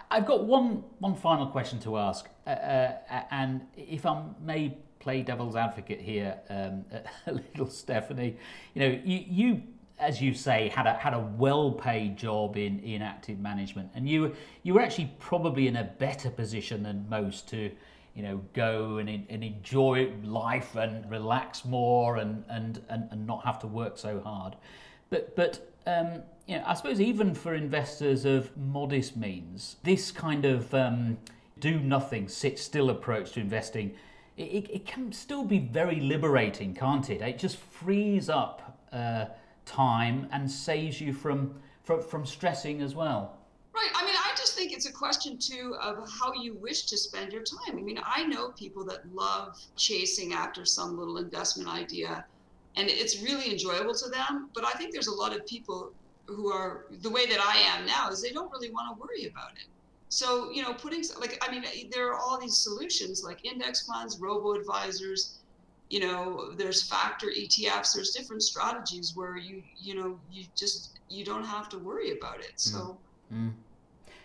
I've 0.09 0.25
got 0.25 0.45
one 0.45 0.83
one 0.99 1.15
final 1.15 1.47
question 1.47 1.79
to 1.79 1.97
ask, 1.97 2.27
uh, 2.45 2.49
uh, 2.49 3.23
and 3.31 3.61
if 3.75 4.05
I 4.05 4.23
may 4.43 4.77
play 4.99 5.21
devil's 5.23 5.55
advocate 5.55 6.01
here, 6.01 6.39
um, 6.49 6.85
a 7.27 7.31
little, 7.33 7.67
Stephanie, 7.67 8.37
you 8.73 8.81
know, 8.81 8.99
you, 9.03 9.23
you 9.27 9.63
as 9.97 10.21
you 10.21 10.33
say, 10.33 10.67
had 10.69 10.87
a 10.87 10.93
had 10.93 11.13
a 11.13 11.19
well-paid 11.19 12.17
job 12.17 12.57
in, 12.57 12.79
in 12.79 13.01
active 13.01 13.39
management, 13.39 13.89
and 13.95 14.09
you 14.09 14.35
you 14.63 14.73
were 14.73 14.81
actually 14.81 15.13
probably 15.19 15.67
in 15.67 15.77
a 15.77 15.83
better 15.83 16.29
position 16.29 16.83
than 16.83 17.07
most 17.07 17.47
to, 17.49 17.71
you 18.15 18.23
know, 18.23 18.41
go 18.53 18.97
and, 18.97 19.09
and 19.09 19.43
enjoy 19.43 20.11
life 20.23 20.75
and 20.75 21.09
relax 21.09 21.63
more 21.65 22.17
and, 22.17 22.43
and, 22.49 22.83
and, 22.89 23.07
and 23.11 23.25
not 23.25 23.45
have 23.45 23.59
to 23.59 23.67
work 23.67 23.97
so 23.97 24.19
hard. 24.19 24.55
But 25.09 25.35
but 25.35 25.71
um, 25.87 26.23
you 26.47 26.57
know, 26.57 26.63
I 26.65 26.73
suppose 26.73 26.99
even 26.99 27.33
for 27.33 27.53
investors 27.53 28.25
of 28.25 28.55
modest 28.57 29.15
means, 29.15 29.77
this 29.83 30.11
kind 30.11 30.45
of 30.45 30.73
um, 30.73 31.17
do 31.59 31.79
nothing, 31.79 32.27
sit 32.27 32.59
still 32.59 32.89
approach 32.89 33.33
to 33.33 33.39
investing, 33.39 33.93
it, 34.37 34.69
it, 34.69 34.85
can 34.85 35.11
still 35.11 35.45
be 35.45 35.59
very 35.59 35.99
liberating, 35.99 36.73
can't 36.73 37.09
it? 37.09 37.21
It 37.21 37.37
just 37.37 37.57
frees 37.57 38.29
up 38.29 38.79
uh, 38.91 39.25
time 39.65 40.27
and 40.31 40.49
saves 40.49 40.99
you 40.99 41.13
from, 41.13 41.53
from, 41.83 42.01
from 42.01 42.25
stressing 42.25 42.81
as 42.81 42.95
well. 42.95 43.37
Right. 43.73 43.89
I 43.95 44.05
mean, 44.05 44.15
I 44.15 44.33
just 44.35 44.55
think 44.55 44.73
it's 44.73 44.87
a 44.89 44.91
question 44.91 45.37
too 45.37 45.75
of 45.81 46.09
how 46.09 46.33
you 46.33 46.55
wish 46.55 46.83
to 46.87 46.97
spend 46.97 47.31
your 47.31 47.43
time. 47.43 47.77
I 47.77 47.81
mean, 47.81 47.99
I 48.03 48.25
know 48.25 48.49
people 48.49 48.83
that 48.85 49.01
love 49.13 49.57
chasing 49.75 50.33
after 50.33 50.65
some 50.65 50.97
little 50.97 51.17
investment 51.17 51.69
idea 51.69 52.25
and 52.75 52.89
it's 52.89 53.21
really 53.21 53.51
enjoyable 53.51 53.93
to 53.93 54.09
them. 54.09 54.49
But 54.53 54.65
I 54.65 54.71
think 54.71 54.93
there's 54.93 55.07
a 55.07 55.13
lot 55.13 55.35
of 55.35 55.45
people 55.45 55.91
who 56.33 56.51
are 56.51 56.85
the 57.01 57.09
way 57.09 57.25
that 57.25 57.39
I 57.39 57.57
am 57.57 57.85
now 57.85 58.09
is 58.09 58.21
they 58.21 58.31
don't 58.31 58.51
really 58.51 58.71
want 58.71 58.95
to 58.95 59.01
worry 59.01 59.27
about 59.27 59.51
it. 59.53 59.65
So, 60.09 60.51
you 60.51 60.61
know, 60.61 60.73
putting 60.73 61.03
like, 61.19 61.41
I 61.41 61.49
mean, 61.49 61.63
there 61.89 62.11
are 62.11 62.17
all 62.17 62.37
these 62.37 62.57
solutions 62.57 63.23
like 63.23 63.45
index 63.45 63.85
funds, 63.87 64.19
robo 64.19 64.53
advisors, 64.53 65.39
you 65.89 66.01
know, 66.01 66.51
there's 66.57 66.83
factor 66.83 67.27
ETFs, 67.27 67.93
there's 67.93 68.11
different 68.11 68.43
strategies 68.43 69.15
where 69.15 69.37
you, 69.37 69.63
you 69.77 69.95
know, 69.95 70.19
you 70.31 70.45
just, 70.55 70.99
you 71.09 71.23
don't 71.23 71.45
have 71.45 71.69
to 71.69 71.77
worry 71.77 72.17
about 72.17 72.39
it. 72.39 72.53
So, 72.55 72.97
mm. 73.33 73.47
Mm. 73.47 73.53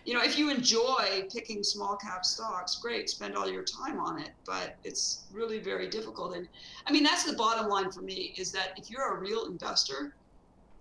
you 0.05 0.15
know, 0.15 0.23
if 0.23 0.37
you 0.37 0.51
enjoy 0.51 1.29
picking 1.33 1.63
small 1.63 1.97
cap 1.97 2.25
stocks, 2.25 2.77
great, 2.77 3.09
spend 3.09 3.37
all 3.37 3.49
your 3.49 3.63
time 3.63 4.01
on 4.01 4.21
it, 4.21 4.31
but 4.45 4.77
it's 4.83 5.25
really 5.33 5.61
very 5.61 5.89
difficult. 5.89 6.35
And 6.37 6.49
I 6.87 6.93
mean, 6.93 7.05
that's 7.05 7.25
the 7.25 7.35
bottom 7.35 7.69
line 7.69 7.93
for 7.93 8.03
me 8.03 8.35
is 8.37 8.51
that 8.53 8.71
if 8.77 8.91
you're 8.91 9.17
a 9.17 9.21
real 9.21 9.47
investor, 9.47 10.15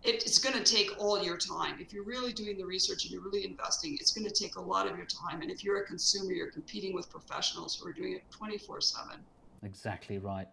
it, 0.06 0.24
it's 0.24 0.40
going 0.40 0.56
to 0.56 0.64
take 0.64 0.92
all 1.00 1.22
your 1.22 1.38
time. 1.38 1.76
If 1.80 1.92
you're 1.92 2.04
really 2.04 2.32
doing 2.32 2.58
the 2.58 2.66
research 2.66 3.04
and 3.04 3.12
you're 3.12 3.22
really 3.22 3.46
investing, 3.46 3.98
it's 4.00 4.12
going 4.12 4.28
to 4.28 4.34
take 4.34 4.56
a 4.56 4.62
lot 4.62 4.88
of 4.88 4.96
your 4.98 5.08
time. 5.08 5.42
And 5.42 5.50
if 5.50 5.64
you're 5.64 5.82
a 5.82 5.86
consumer, 5.86 6.32
you're 6.32 6.52
competing 6.52 6.94
with 6.94 7.10
professionals 7.10 7.76
who 7.76 7.88
are 7.90 7.94
doing 7.94 8.14
it 8.14 8.24
24 8.32 8.82
7. 8.82 9.18
Exactly 9.64 10.20
right. 10.20 10.48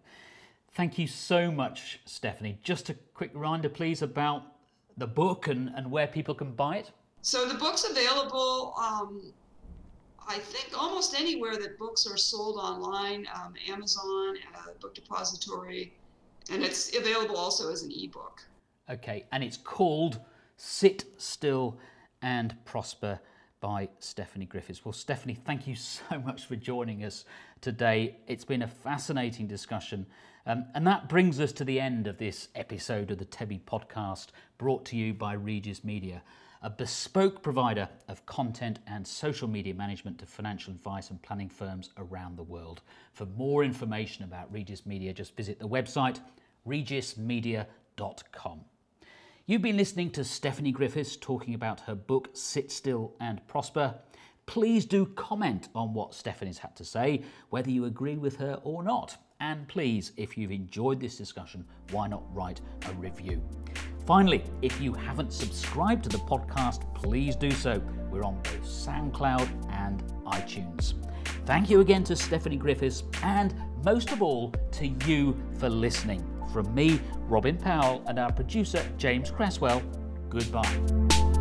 Thank 0.75 0.99
you 0.99 1.07
so 1.07 1.51
much, 1.51 2.01
Stephanie. 2.07 2.59
Just 2.62 2.88
a 2.88 2.95
quick 3.15 3.31
reminder, 3.35 3.69
please, 3.69 4.01
about 4.01 4.43
the 4.97 5.07
book 5.07 5.49
and, 5.49 5.71
and 5.77 5.91
where 5.91 6.07
people 6.07 6.35
can 6.35 6.53
buy 6.53 6.77
it. 6.77 6.91
So 7.21 7.47
the 7.47 7.55
book's 7.55 7.88
available, 7.88 8.75
um, 8.81 9.33
I 10.27 10.38
think, 10.38 10.71
almost 10.81 11.19
anywhere 11.19 11.59
that 11.59 11.79
books 11.79 12.07
are 12.07 12.17
sold 12.17 12.57
online 12.57 13.27
um, 13.35 13.55
Amazon, 13.69 14.37
uh, 14.57 14.73
Book 14.81 14.95
Depository, 14.95 15.93
and 16.51 16.62
it's 16.62 16.97
available 16.97 17.37
also 17.37 17.71
as 17.71 17.83
an 17.83 17.93
ebook. 17.93 18.43
Okay, 18.90 19.27
and 19.33 19.42
it's 19.45 19.57
called 19.57 20.18
Sit 20.57 21.05
Still 21.16 21.79
and 22.21 22.55
Prosper 22.64 23.21
by 23.61 23.88
Stephanie 24.01 24.45
Griffiths. 24.47 24.85
Well, 24.85 24.92
Stephanie, 24.92 25.35
thank 25.35 25.66
you 25.66 25.75
so 25.77 26.18
much 26.25 26.47
for 26.47 26.57
joining 26.57 27.05
us 27.05 27.25
today. 27.61 28.16
It's 28.27 28.45
been 28.45 28.62
a 28.62 28.68
fascinating 28.68 29.47
discussion. 29.47 30.07
Um, 30.47 30.66
and 30.75 30.85
that 30.88 31.09
brings 31.09 31.38
us 31.38 31.53
to 31.53 31.64
the 31.64 31.79
end 31.81 32.09
of 32.09 32.18
this 32.18 32.49
episode 32.57 33.12
of 33.12 33.18
the 33.18 33.25
TEBI 33.25 33.61
podcast 33.61 34.29
brought 34.59 34.85
to 34.87 34.97
you 34.97 35.14
by 35.14 35.35
Regis 35.35 35.85
Media. 35.85 36.23
a 36.62 36.71
bespoke 36.71 37.42
provider 37.42 37.88
of 38.09 38.25
content 38.25 38.79
and 38.87 39.07
social 39.07 39.49
media 39.49 39.75
management 39.75 40.18
to 40.18 40.27
financial 40.27 40.73
advice 40.73 41.11
and 41.11 41.21
planning 41.23 41.49
firms 41.49 41.90
around 41.99 42.37
the 42.37 42.42
world. 42.42 42.83
For 43.12 43.27
more 43.27 43.64
information 43.64 44.25
about 44.25 44.53
Regis 44.53 44.87
Media, 44.87 45.12
just 45.12 45.37
visit 45.37 45.59
the 45.59 45.68
website 45.68 46.21
regismedia.com. 46.66 48.61
You've 49.44 49.61
been 49.61 49.76
listening 49.76 50.11
to 50.11 50.22
Stephanie 50.22 50.70
Griffiths 50.70 51.16
talking 51.16 51.55
about 51.55 51.81
her 51.81 51.96
book 51.96 52.31
Sit 52.33 52.70
Still 52.70 53.12
and 53.18 53.44
Prosper. 53.48 53.92
Please 54.46 54.85
do 54.87 55.05
comment 55.05 55.68
on 55.74 55.92
what 55.92 56.14
Stephanie's 56.14 56.59
had 56.59 56.76
to 56.76 56.85
say, 56.85 57.24
whether 57.50 57.68
you 57.68 57.87
agree 57.87 58.16
with 58.16 58.37
her 58.37 58.61
or 58.62 58.85
not. 58.85 59.16
And 59.40 59.66
please, 59.66 60.12
if 60.16 60.38
you've 60.38 60.52
enjoyed 60.52 61.00
this 61.00 61.16
discussion, 61.16 61.64
why 61.90 62.07
not 62.07 62.22
write 62.33 62.61
a 62.88 62.92
review? 62.92 63.42
Finally, 64.07 64.44
if 64.62 64.81
you 64.81 64.92
haven't 64.92 65.33
subscribed 65.33 66.05
to 66.05 66.09
the 66.09 66.18
podcast, 66.18 66.94
please 66.94 67.35
do 67.35 67.50
so. 67.50 67.83
We're 68.12 68.22
on 68.22 68.37
both 68.44 68.62
SoundCloud 68.62 69.72
and 69.72 70.05
iTunes. 70.24 70.94
Thank 71.46 71.68
you 71.68 71.81
again 71.81 72.05
to 72.05 72.14
Stephanie 72.14 72.57
Griffiths, 72.57 73.02
and 73.24 73.61
most 73.85 74.12
of 74.12 74.22
all, 74.22 74.55
to 74.70 74.87
you 75.09 75.37
for 75.59 75.68
listening. 75.68 76.32
From 76.53 76.75
me, 76.75 77.01
Robin 77.29 77.57
Powell, 77.57 78.03
and 78.07 78.19
our 78.19 78.31
producer, 78.31 78.85
James 78.99 79.31
Cresswell, 79.31 79.83
goodbye. 80.29 81.32